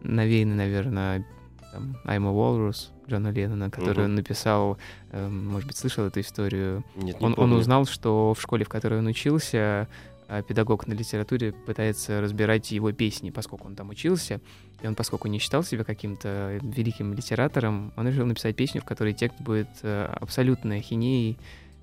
навеяны, 0.02 0.54
наверное, 0.54 1.26
там, 1.72 1.96
I'm 2.06 2.26
a 2.26 2.32
Walrus 2.32 2.88
Джона 3.06 3.28
Леннона, 3.28 3.68
который 3.70 3.98
Мгм. 3.98 4.04
он 4.04 4.14
написал, 4.14 4.78
э, 5.12 5.28
может 5.28 5.68
быть, 5.68 5.76
слышал 5.76 6.06
эту 6.06 6.20
историю. 6.20 6.84
Нет, 6.96 7.20
не 7.20 7.26
Он, 7.26 7.32
он 7.32 7.34
помню. 7.34 7.56
узнал, 7.56 7.84
что 7.84 8.32
в 8.32 8.40
школе, 8.40 8.64
в 8.64 8.70
которой 8.70 9.00
он 9.00 9.06
учился, 9.06 9.86
э, 10.28 10.42
педагог 10.48 10.86
на 10.86 10.94
литературе 10.94 11.52
пытается 11.52 12.22
разбирать 12.22 12.70
его 12.70 12.90
песни, 12.92 13.28
поскольку 13.28 13.66
он 13.66 13.76
там 13.76 13.90
учился, 13.90 14.40
и 14.80 14.86
он, 14.86 14.94
поскольку 14.94 15.28
не 15.28 15.38
считал 15.38 15.62
себя 15.64 15.84
каким-то 15.84 16.58
великим 16.62 17.12
литератором, 17.12 17.92
он 17.96 18.08
решил 18.08 18.24
написать 18.24 18.56
песню, 18.56 18.80
в 18.80 18.84
которой 18.86 19.12
текст 19.12 19.38
будет 19.38 19.68
э, 19.82 20.06
абсолютной 20.18 20.78
ахинеей 20.78 21.36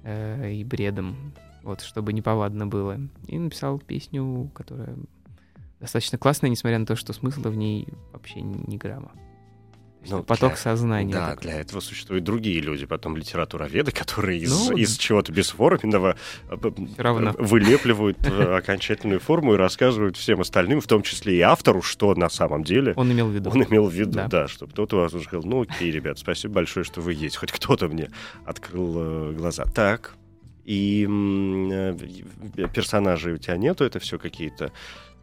э, 0.04 0.54
и 0.54 0.64
бредом, 0.64 1.34
вот, 1.64 1.82
чтобы 1.82 2.14
неповадно 2.14 2.68
было. 2.68 2.98
И 3.28 3.38
написал 3.38 3.80
песню, 3.80 4.50
которая 4.54 4.96
достаточно 5.80 6.18
классная, 6.18 6.50
несмотря 6.50 6.80
на 6.80 6.86
то, 6.86 6.96
что 6.96 7.14
смысла 7.14 7.50
в 7.50 7.56
ней 7.56 7.88
вообще 8.14 8.42
ни 8.42 8.78
грамма. 8.78 9.12
Ну, 10.10 10.24
поток 10.24 10.54
для- 10.54 10.58
сознания. 10.58 11.14
Да, 11.14 11.30
такой. 11.30 11.44
для 11.44 11.60
этого 11.62 11.80
существуют 11.80 12.24
другие 12.24 12.60
люди, 12.60 12.88
потом 12.88 13.16
литературоведы, 13.16 13.92
которые 13.92 14.40
из, 14.40 14.70
Ну, 14.70 14.76
из 14.76 14.98
чего-то 14.98 15.32
бесформенного 15.32 16.16
Всё 16.50 17.04
равно. 17.04 17.30
э, 17.30 17.34
вылепливают 17.44 18.18
э, 18.26 18.56
окончательную 18.58 19.20
форму 19.20 19.54
и 19.54 19.58
рассказывают 19.58 20.18
всем 20.18 20.42
остальным, 20.42 20.82
в 20.82 20.88
том 20.88 21.04
числе 21.04 21.38
и 21.38 21.42
автору, 21.42 21.84
что 21.84 22.16
на 22.16 22.30
самом 22.30 22.64
деле 22.64 22.94
Он 22.96 23.12
имел 23.12 23.28
в 23.28 23.32
виду. 23.32 23.52
он 23.52 23.64
имел 23.64 23.86
в 23.90 23.94
виду, 23.94 24.14
да, 24.14 24.28
Да. 24.28 24.48
чтобы 24.48 24.72
кто-то 24.72 24.96
вас 24.98 25.14
уже 25.14 25.26
сказал, 25.26 25.44
ну 25.48 25.62
окей, 25.62 25.92
ребят, 25.92 26.18
спасибо 26.18 26.56
большое, 26.56 26.84
что 26.84 27.00
вы 27.02 27.14
есть, 27.14 27.36
хоть 27.38 27.52
кто-то 27.52 27.88
мне 27.88 28.10
открыл 28.44 28.96
э, 28.98 29.34
глаза. 29.34 29.66
Так, 29.66 30.16
и 30.66 31.08
э, 31.10 32.68
персонажей 32.74 33.34
у 33.34 33.38
тебя 33.38 33.58
нету, 33.58 33.84
это 33.84 34.00
все 34.00 34.20
какие-то 34.20 34.72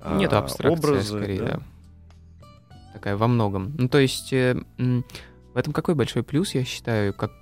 а, 0.00 0.16
Нету 0.18 0.36
абстракции, 0.36 0.78
образы, 0.78 1.18
скорее, 1.18 1.38
да? 1.38 1.46
да. 1.46 1.60
Такая 2.94 3.16
во 3.16 3.28
многом. 3.28 3.74
Ну, 3.78 3.88
то 3.88 3.98
есть, 3.98 4.32
э, 4.32 4.56
в 4.78 5.56
этом 5.56 5.72
какой 5.72 5.94
большой 5.94 6.22
плюс, 6.22 6.54
я 6.54 6.64
считаю, 6.64 7.14
как... 7.14 7.32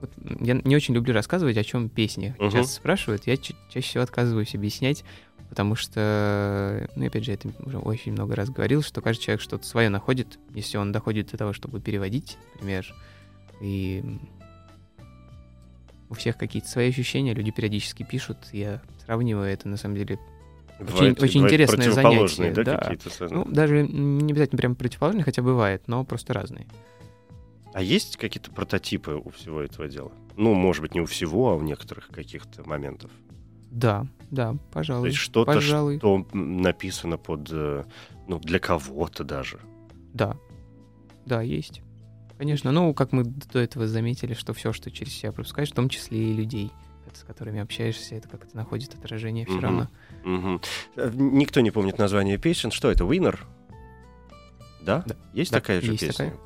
вот, 0.00 0.10
я 0.40 0.54
не 0.54 0.76
очень 0.76 0.94
люблю 0.94 1.14
рассказывать, 1.14 1.56
о 1.56 1.64
чем 1.64 1.88
песни 1.88 2.34
Мгм. 2.38 2.50
часто 2.50 2.74
спрашивают. 2.74 3.26
Я 3.26 3.36
ча- 3.36 3.54
чаще 3.70 3.86
всего 3.86 4.02
отказываюсь 4.02 4.54
объяснять, 4.54 5.04
потому 5.48 5.74
что, 5.74 6.88
ну, 6.96 7.06
опять 7.06 7.24
же, 7.24 7.32
это 7.32 7.48
уже 7.64 7.78
очень 7.78 8.12
много 8.12 8.34
раз 8.34 8.50
говорил, 8.50 8.82
что 8.82 9.00
каждый 9.00 9.22
человек 9.22 9.40
что-то 9.40 9.66
свое 9.66 9.88
находит, 9.88 10.38
если 10.54 10.76
он 10.76 10.92
доходит 10.92 11.30
до 11.30 11.38
того, 11.38 11.52
чтобы 11.52 11.80
переводить, 11.80 12.36
например, 12.54 12.94
и 13.60 14.02
у 16.08 16.14
всех 16.14 16.36
какие-то 16.36 16.68
свои 16.68 16.88
ощущения, 16.90 17.34
люди 17.34 17.50
периодически 17.50 18.02
пишут, 18.02 18.38
я 18.52 18.82
сравниваю 19.04 19.50
это, 19.52 19.68
на 19.68 19.76
самом 19.76 19.96
деле, 19.96 20.18
Бывает- 20.78 21.22
очень 21.22 21.40
бывает 21.40 21.52
интересное 21.52 21.86
противоположные, 21.86 22.54
занятие, 22.54 22.64
да, 22.64 22.72
да. 22.78 22.78
какие-то 22.78 23.34
ну, 23.34 23.44
даже 23.46 23.86
не 23.86 24.32
обязательно 24.32 24.58
прям 24.58 24.74
противоположные, 24.74 25.24
хотя 25.24 25.42
бывает, 25.42 25.82
но 25.86 26.04
просто 26.04 26.32
разные. 26.34 26.66
А 27.72 27.82
есть 27.82 28.16
какие-то 28.16 28.50
прототипы 28.50 29.12
у 29.22 29.30
всего 29.30 29.60
этого 29.60 29.88
дела? 29.88 30.12
Ну, 30.36 30.54
может 30.54 30.82
быть, 30.82 30.94
не 30.94 31.00
у 31.00 31.06
всего, 31.06 31.50
а 31.50 31.54
у 31.54 31.62
некоторых 31.62 32.08
каких-то 32.08 32.66
моментов. 32.68 33.10
Да, 33.70 34.06
да, 34.30 34.52
То 34.52 34.58
пожалуй. 34.72 35.08
есть 35.08 35.18
что-то, 35.18 35.52
пожалуй. 35.52 35.98
что 35.98 36.26
написано 36.32 37.18
под, 37.18 37.48
э, 37.52 37.84
ну, 38.28 38.38
для 38.38 38.58
кого-то 38.58 39.24
даже. 39.24 39.60
Да, 40.14 40.36
да, 41.26 41.42
есть. 41.42 41.82
Конечно, 42.38 42.70
ну, 42.72 42.92
как 42.94 43.12
мы 43.12 43.24
до 43.24 43.58
этого 43.58 43.86
заметили, 43.86 44.34
что 44.34 44.52
все, 44.52 44.72
что 44.72 44.90
через 44.90 45.14
себя 45.14 45.32
пропускаешь, 45.32 45.70
в 45.70 45.74
том 45.74 45.88
числе 45.88 46.18
и 46.18 46.34
людей, 46.34 46.70
с 47.14 47.22
которыми 47.24 47.60
общаешься, 47.60 48.14
это 48.14 48.28
как-то 48.28 48.54
находит 48.56 48.94
отражение 48.94 49.46
все 49.46 49.58
равно. 49.58 49.88
Э, 50.96 51.10
Никто 51.14 51.60
не 51.60 51.70
помнит 51.70 51.96
название 51.98 52.36
песен. 52.36 52.70
Что 52.70 52.90
это, 52.90 53.04
Winner? 53.04 53.38
Да? 54.82 55.02
Да. 55.06 55.16
Есть 55.32 55.52
Да, 55.52 55.60
такая 55.60 55.80
же 55.80 55.92
есть 55.92 56.06
песня? 56.06 56.26
такая. 56.26 56.40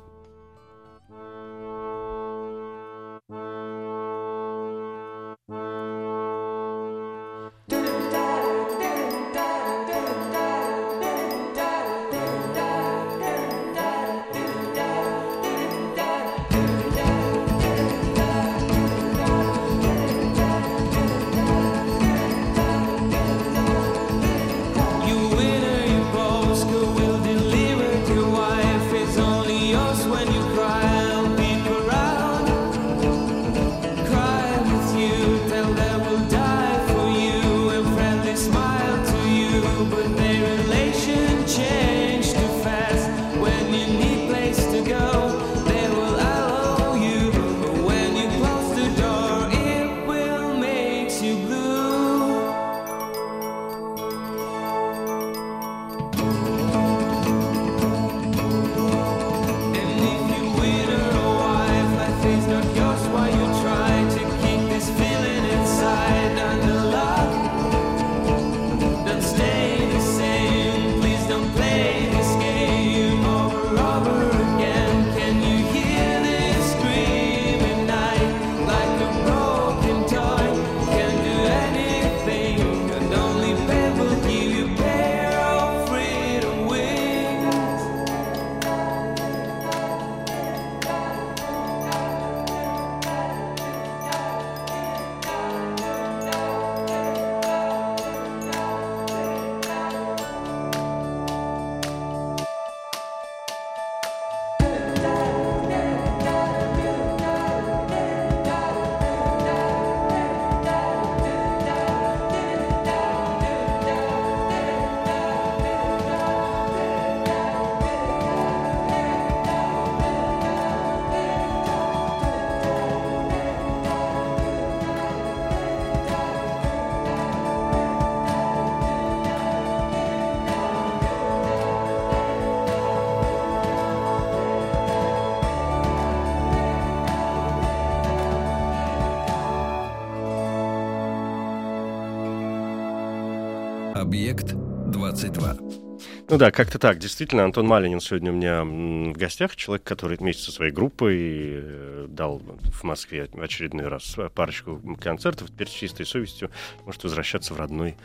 Ну 146.31 146.37
да, 146.37 146.49
как-то 146.49 146.79
так. 146.79 146.97
Действительно, 146.97 147.43
Антон 147.43 147.67
Малинин 147.67 147.99
сегодня 147.99 148.31
у 148.31 148.35
меня 148.35 148.63
в 148.63 149.17
гостях. 149.17 149.57
Человек, 149.57 149.83
который 149.83 150.15
вместе 150.15 150.43
со 150.43 150.53
своей 150.53 150.71
группой 150.71 151.17
э, 151.19 152.05
дал 152.07 152.37
в 152.39 152.83
Москве 152.85 153.27
очередной 153.33 153.89
раз 153.89 154.15
парочку 154.33 154.81
концертов. 155.01 155.49
Теперь 155.49 155.67
с 155.67 155.71
чистой 155.71 156.05
совестью 156.05 156.49
может 156.85 157.03
возвращаться 157.03 157.53
в 157.53 157.59
родной 157.59 157.97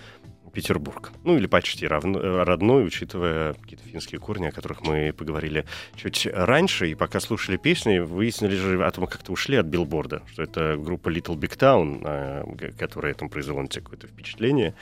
Петербург. 0.56 1.12
Ну 1.22 1.36
или 1.36 1.46
почти 1.46 1.86
равно- 1.86 2.18
э, 2.18 2.42
родной, 2.44 2.86
учитывая 2.86 3.52
какие-то 3.52 3.84
финские 3.86 4.18
корни, 4.18 4.46
о 4.46 4.52
которых 4.52 4.80
мы 4.82 5.12
поговорили 5.12 5.66
чуть 5.96 6.26
раньше. 6.32 6.90
И 6.90 6.94
пока 6.94 7.20
слушали 7.20 7.58
песни, 7.58 7.98
выяснили 7.98 8.56
же 8.56 8.82
о 8.82 8.90
том, 8.90 9.06
как-то 9.06 9.32
ушли 9.32 9.56
от 9.58 9.66
билборда, 9.66 10.22
что 10.32 10.42
это 10.42 10.76
группа 10.78 11.10
Little 11.10 11.36
Big 11.36 11.58
Town, 11.58 12.56
г- 12.56 12.72
которая 12.72 13.12
там 13.12 13.28
произвела 13.28 13.60
на 13.60 13.68
тебя 13.68 13.82
какое-то 13.82 14.06
впечатление. 14.06 14.74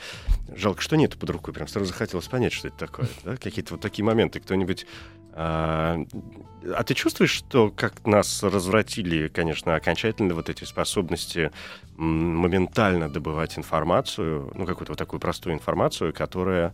Жалко, 0.55 0.81
что 0.81 0.95
нету 0.95 1.17
под 1.17 1.29
рукой. 1.31 1.53
Прям 1.53 1.67
сразу 1.67 1.87
захотелось 1.87 2.27
понять, 2.29 2.53
что 2.53 2.69
это 2.69 2.77
такое. 2.77 3.09
Да? 3.25 3.35
Какие-то 3.35 3.73
вот 3.73 3.81
такие 3.81 4.05
моменты. 4.05 4.39
Кто-нибудь... 4.39 4.87
А, 5.37 5.99
ты 6.85 6.93
чувствуешь, 6.93 7.31
что 7.31 7.69
как 7.69 8.07
нас 8.07 8.41
развратили, 8.41 9.27
конечно, 9.27 9.75
окончательно 9.75 10.33
вот 10.33 10.49
эти 10.49 10.63
способности 10.63 11.51
моментально 11.97 13.09
добывать 13.09 13.57
информацию, 13.57 14.51
ну, 14.55 14.65
какую-то 14.65 14.93
вот 14.93 14.97
такую 14.97 15.19
простую 15.19 15.55
информацию, 15.55 16.13
которая 16.13 16.73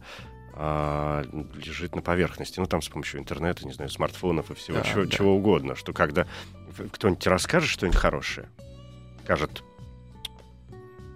а, 0.53 1.23
лежит 1.55 1.95
на 1.95 2.03
поверхности, 2.03 2.59
ну, 2.59 2.67
там 2.67 2.83
с 2.83 2.89
помощью 2.89 3.19
интернета, 3.19 3.65
не 3.65 3.73
знаю, 3.73 3.89
смартфонов 3.89 4.51
и 4.51 4.53
всего, 4.53 4.77
Да, 4.77 4.83
чего, 4.83 5.05
да. 5.05 5.09
чего 5.09 5.35
угодно, 5.35 5.75
что 5.75 5.91
когда 5.91 6.27
кто-нибудь 6.91 7.25
расскажет 7.25 7.69
что-нибудь 7.69 7.97
хорошее, 7.97 8.47
скажет, 9.23 9.63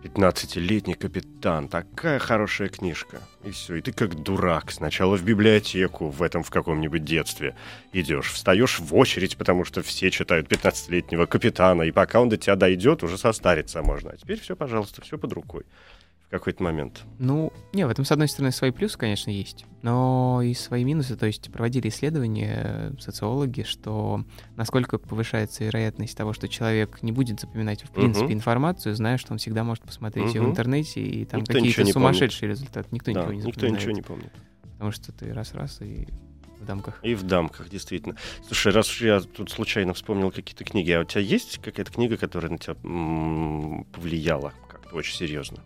15-летний 0.06 0.93
капитан, 0.93 1.68
такая 1.68 2.20
хорошая 2.20 2.70
книжка. 2.70 3.22
И 3.43 3.49
все, 3.49 3.76
и 3.76 3.82
ты 3.82 3.91
как 3.91 4.14
дурак. 4.16 4.72
Сначала 4.72 5.18
в 5.18 5.24
библиотеку 5.24 6.10
в 6.10 6.22
этом 6.22 6.43
в 6.43 6.51
каком-нибудь 6.51 7.03
детстве 7.03 7.56
идешь, 7.91 8.32
встаешь 8.32 8.80
в 8.80 8.95
очередь, 8.95 9.36
потому 9.36 9.66
что 9.66 9.82
все 9.82 10.12
читают 10.12 10.47
15-летнего 10.47 11.26
капитана, 11.26 11.82
и 11.84 11.91
пока 11.91 12.22
он 12.22 12.30
до 12.30 12.38
тебя 12.38 12.56
дойдет, 12.56 13.03
уже 13.03 13.18
состариться 13.18 13.82
можно. 13.82 14.12
А 14.12 14.18
теперь 14.18 14.39
все, 14.39 14.56
пожалуйста, 14.56 15.01
все 15.01 15.18
под 15.18 15.34
рукой. 15.34 15.64
Какой-то 16.36 16.63
момент. 16.63 17.05
Ну, 17.17 17.53
не, 17.71 17.88
в 17.88 17.89
этом, 17.89 18.03
с 18.03 18.11
одной 18.11 18.27
стороны, 18.27 18.51
свои 18.51 18.71
плюсы, 18.71 18.97
конечно, 18.97 19.29
есть, 19.29 19.65
но 19.83 20.41
и 20.43 20.53
свои 20.53 20.83
минусы. 20.83 21.15
То 21.15 21.25
есть 21.27 21.49
проводили 21.49 21.88
исследования 21.88 22.93
социологи, 22.99 23.61
что 23.63 24.25
насколько 24.57 24.97
повышается 24.97 25.63
вероятность 25.63 26.17
того, 26.17 26.33
что 26.33 26.49
человек 26.49 27.01
не 27.03 27.13
будет 27.13 27.39
запоминать, 27.39 27.83
в 27.83 27.89
принципе, 27.91 28.25
Мгм. 28.25 28.33
информацию, 28.33 28.95
зная, 28.95 29.17
что 29.17 29.31
он 29.31 29.38
всегда 29.38 29.63
может 29.63 29.86
посмотреть 29.86 30.36
ее 30.36 30.41
в 30.41 30.49
интернете, 30.49 30.99
и 31.01 31.23
там 31.23 31.39
Никто 31.39 31.53
какие-то 31.53 31.86
сумасшедшие 31.86 32.49
результаты. 32.49 32.89
Никто 32.91 33.13
Да, 33.13 33.21
ничего 33.21 33.31
не 33.31 33.38
никто 33.38 33.51
запоминает, 33.51 33.79
ничего 33.79 33.95
не 33.95 34.01
помнит. 34.01 34.33
Потому 34.73 34.91
что 34.91 35.13
ты 35.13 35.31
раз-раз 35.33 35.79
и 35.83 36.05
в 36.59 36.65
дамках. 36.65 36.99
И 37.01 37.15
в 37.15 37.23
дамках, 37.23 37.69
действительно. 37.69 38.17
Слушай, 38.45 38.73
раз 38.73 38.89
уж 38.89 38.99
я 39.03 39.21
тут 39.21 39.51
случайно 39.51 39.93
вспомнил 39.93 40.31
какие-то 40.31 40.65
книги, 40.65 40.91
а 40.91 40.99
у 40.99 41.05
тебя 41.05 41.21
есть 41.21 41.59
какая-то 41.59 41.93
книга, 41.93 42.17
которая 42.17 42.51
на 42.51 42.57
тебя 42.57 42.75
м, 42.83 43.86
повлияла 43.93 44.51
как-то 44.67 44.97
очень 44.97 45.15
серьезно? 45.15 45.63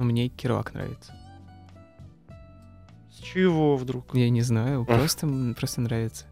Ну, 0.00 0.06
мне 0.06 0.30
Керуак 0.30 0.72
нравится. 0.72 1.12
С 3.12 3.18
чего 3.18 3.76
вдруг? 3.76 4.14
Я 4.14 4.30
не 4.30 4.40
знаю, 4.40 4.86
просто, 4.86 5.28
просто 5.54 5.82
нравится. 5.82 6.24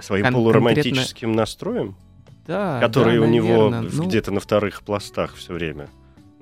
Своим 0.00 0.24
Кон- 0.24 0.34
полуромантическим 0.34 1.30
настроем, 1.30 1.94
Да, 2.44 2.80
который 2.80 3.20
да, 3.20 3.24
у 3.24 3.28
него. 3.28 3.70
Ну, 3.70 4.08
где-то 4.08 4.32
на 4.32 4.40
вторых 4.40 4.82
пластах 4.82 5.36
все 5.36 5.54
время. 5.54 5.88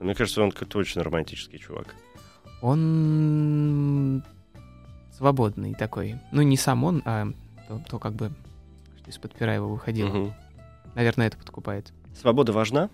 Мне 0.01 0.15
кажется, 0.15 0.43
он 0.43 0.51
какой-то 0.51 0.79
очень 0.79 1.03
романтический 1.03 1.59
чувак. 1.59 1.95
Он 2.63 4.25
свободный 5.13 5.75
такой. 5.75 6.17
Ну, 6.33 6.41
не 6.41 6.57
сам 6.57 6.85
он, 6.85 7.03
а 7.05 7.27
то, 7.69 7.83
то 7.87 7.99
как 7.99 8.15
бы 8.15 8.33
что 8.97 9.11
из-под 9.11 9.35
пера 9.35 9.55
его 9.55 9.69
выходило. 9.69 10.09
Мгм. 10.09 10.35
Наверное, 10.95 11.27
это 11.27 11.37
подкупает. 11.37 11.93
Свобода 12.19 12.55
важна? 12.55 12.89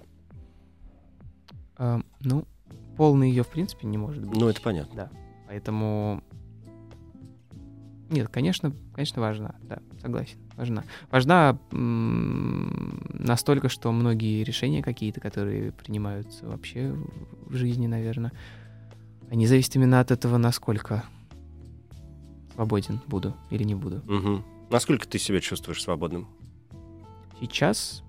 А, 1.77 2.01
ну, 2.21 2.47
полный 2.97 3.31
ее, 3.31 3.43
в 3.43 3.49
принципе, 3.49 3.87
не 3.87 3.99
может 3.99 4.25
быть. 4.25 4.39
Ну, 4.41 4.49
это 4.49 4.61
понятно. 4.61 4.95
Да. 4.95 5.11
Поэтому... 5.49 6.23
Нет, 8.11 8.29
конечно, 8.29 8.73
конечно, 8.95 9.23
важна. 9.23 9.55
Да, 9.63 9.79
согласен. 10.01 10.39
Важна. 10.57 10.85
Важна 11.11 11.59
настолько, 11.73 13.71
что 13.71 13.91
многие 13.91 14.45
решения 14.45 14.83
какие-то, 14.83 15.21
которые 15.21 15.73
принимаются 15.73 16.47
вообще 16.47 16.93
в- 17.47 17.55
жизни, 17.55 17.87
наверное, 17.87 18.33
они 19.31 19.47
зависят 19.47 19.75
именно 19.77 19.99
от 20.01 20.11
этого, 20.11 20.37
насколько 20.37 21.05
свободен 22.55 23.01
буду 23.07 23.35
или 23.49 23.63
не 23.65 23.75
буду. 23.75 24.03
Мгм. 24.05 24.45
Насколько 24.71 25.09
ты 25.09 25.19
себя 25.19 25.41
чувствуешь 25.41 25.83
свободным? 25.83 26.29
Сейчас, 27.41 28.03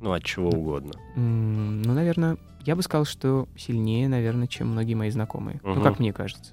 Ну, 0.00 0.12
от 0.12 0.22
чего 0.24 0.50
угодно. 0.50 0.92
ну, 1.16 1.92
наверное, 1.94 2.36
я 2.64 2.76
бы 2.76 2.82
сказал, 2.82 3.04
что 3.06 3.48
сильнее, 3.56 4.08
наверное, 4.08 4.46
чем 4.46 4.68
многие 4.68 4.94
мои 4.94 5.10
знакомые. 5.10 5.60
Ну, 5.62 5.74
Мгм. 5.74 5.82
как 5.82 5.98
мне 5.98 6.12
кажется. 6.12 6.52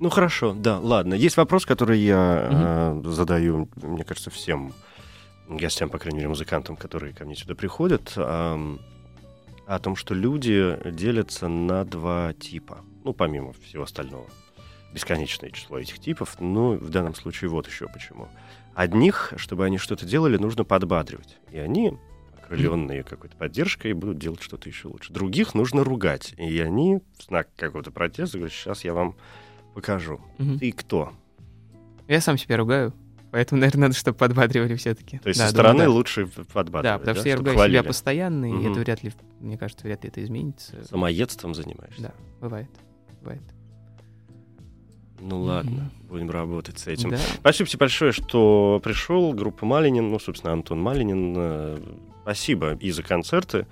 Ну 0.00 0.10
хорошо, 0.10 0.54
да, 0.54 0.78
ладно. 0.78 1.14
Есть 1.14 1.36
вопрос, 1.36 1.66
который 1.66 1.98
я 1.98 2.48
э, 3.02 3.10
задаю, 3.10 3.68
мне 3.82 4.04
кажется, 4.04 4.30
всем 4.30 4.72
гостям, 5.48 5.90
по 5.90 5.98
крайней 5.98 6.18
мере, 6.18 6.28
музыкантам, 6.28 6.76
которые 6.76 7.12
ко 7.12 7.24
мне 7.24 7.34
сюда 7.34 7.56
приходят, 7.56 8.12
ам, 8.16 8.78
о 9.66 9.78
том, 9.80 9.96
что 9.96 10.14
люди 10.14 10.78
делятся 10.92 11.48
на 11.48 11.84
два 11.84 12.32
типа. 12.32 12.78
Ну, 13.04 13.12
помимо 13.12 13.52
всего 13.64 13.82
остального. 13.82 14.26
Бесконечное 14.94 15.50
число 15.50 15.78
этих 15.78 15.98
типов. 15.98 16.36
Ну, 16.38 16.74
в 16.78 16.90
данном 16.90 17.14
случае 17.14 17.50
вот 17.50 17.66
еще 17.66 17.88
почему. 17.88 18.28
Одних, 18.74 19.32
чтобы 19.36 19.64
они 19.64 19.78
что-то 19.78 20.06
делали, 20.06 20.36
нужно 20.36 20.64
подбадривать. 20.64 21.38
И 21.50 21.58
они, 21.58 21.94
окрыленные 22.44 23.02
какой-то 23.02 23.36
поддержкой, 23.36 23.92
будут 23.92 24.18
делать 24.18 24.40
что-то 24.42 24.68
еще 24.68 24.88
лучше. 24.88 25.12
Других 25.12 25.54
нужно 25.54 25.82
ругать. 25.84 26.34
И 26.38 26.60
они, 26.60 27.00
в 27.18 27.22
знак 27.24 27.48
какого-то 27.56 27.90
протеста, 27.90 28.38
говорят, 28.38 28.52
сейчас 28.52 28.84
я 28.84 28.94
вам 28.94 29.16
покажу. 29.74 30.20
Мгм. 30.38 30.58
Ты 30.58 30.72
кто? 30.72 31.12
Я 32.06 32.20
сам 32.20 32.38
себя 32.38 32.56
ругаю, 32.56 32.94
поэтому, 33.32 33.60
наверное, 33.60 33.82
надо, 33.88 33.94
чтобы 33.94 34.16
подбадривали 34.16 34.76
все-таки. 34.76 35.18
То 35.18 35.28
есть 35.28 35.40
со 35.40 35.48
стороны 35.48 35.88
лучше 35.88 36.26
подбадривать, 36.26 36.82
Да, 36.82 36.98
потому 36.98 37.16
что 37.18 37.28
я 37.28 37.36
ругаю 37.36 37.56
хвалили. 37.56 37.76
себя 37.78 37.82
постоянно, 37.86 38.46
и 38.46 38.52
Мгм. 38.52 38.70
это 38.72 38.80
вряд 38.80 39.02
ли, 39.02 39.12
мне 39.40 39.58
кажется, 39.58 39.84
вряд 39.84 40.04
ли 40.04 40.08
это 40.08 40.22
изменится. 40.22 40.84
Самоедством 40.84 41.54
занимаешься? 41.54 42.00
Да, 42.02 42.14
бывает. 42.40 42.70
Бывает. 43.20 43.42
Ну 45.20 45.42
ладно, 45.42 45.90
будем 46.08 46.30
работать 46.30 46.78
с 46.78 46.86
этим. 46.86 47.10
Да. 47.10 47.18
Спасибо 47.40 47.68
тебе 47.68 47.78
большое, 47.80 48.12
что 48.12 48.80
пришел. 48.82 49.32
Группа 49.32 49.66
Малинин, 49.66 50.10
ну, 50.10 50.18
собственно, 50.18 50.52
Антон 50.52 50.80
Малинин. 50.80 51.34
Э, 51.36 51.78
Спасибо 52.22 52.74
и 52.74 52.90
за 52.90 53.02
концерты. 53.02 53.66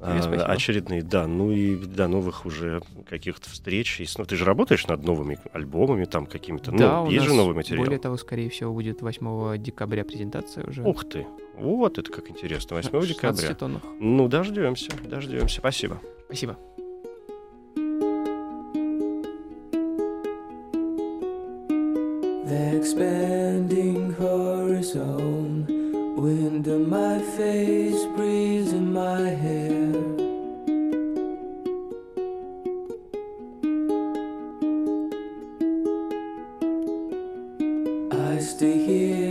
Э, 0.00 0.20
спасибо. 0.20 0.44
Очередные, 0.44 1.02
да. 1.02 1.26
Ну 1.26 1.50
и 1.50 1.76
до 1.76 2.06
новых 2.08 2.44
уже 2.44 2.82
каких-то 3.08 3.48
встреч. 3.48 4.02
Снова- 4.06 4.28
Ты 4.28 4.36
же 4.36 4.44
работаешь 4.44 4.86
над 4.86 5.02
новыми 5.02 5.38
альбомами, 5.54 6.04
там 6.04 6.26
какими-то. 6.26 6.72
Да, 6.72 7.02
ну, 7.02 7.10
есть 7.10 7.24
же 7.24 7.32
новый 7.32 7.54
материал. 7.54 7.82
Более 7.84 7.98
того, 7.98 8.18
скорее 8.18 8.50
всего, 8.50 8.72
будет 8.74 9.00
8 9.00 9.56
декабря 9.56 10.04
презентация 10.04 10.64
уже. 10.66 10.82
Ух 10.82 11.08
ты! 11.08 11.26
Вот 11.56 11.96
это 11.98 12.12
как 12.12 12.30
интересно. 12.30 12.76
8 12.76 12.90
на 12.92 13.00
16 13.06 13.14
декабря. 13.16 13.54
тоннах. 13.54 13.82
Ну, 13.98 14.28
дождемся, 14.28 14.90
дождемся. 15.04 15.58
Спасибо. 15.60 16.00
Спасибо. 16.26 16.58
The 22.46 22.76
expanding 22.76 24.12
horizon, 24.12 25.66
wind 26.14 26.68
in 26.68 26.88
my 26.88 27.18
face, 27.18 28.04
breeze 28.14 28.72
in 28.72 28.92
my 28.92 29.22
hair. 29.44 29.92
I 38.12 38.38
stay 38.38 38.78
here 38.86 39.25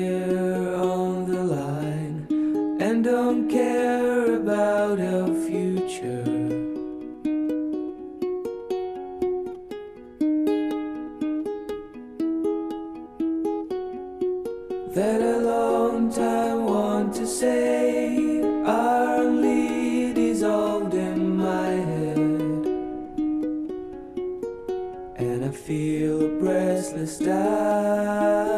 breathless 26.56 27.18
dive 27.18 28.56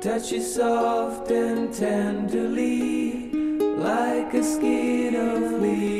touch 0.00 0.32
you 0.32 0.40
soft 0.40 1.30
and 1.30 1.70
tenderly 1.74 3.30
like 3.76 4.32
a 4.32 4.42
skin 4.42 5.14
of 5.14 5.60
little 5.60 5.99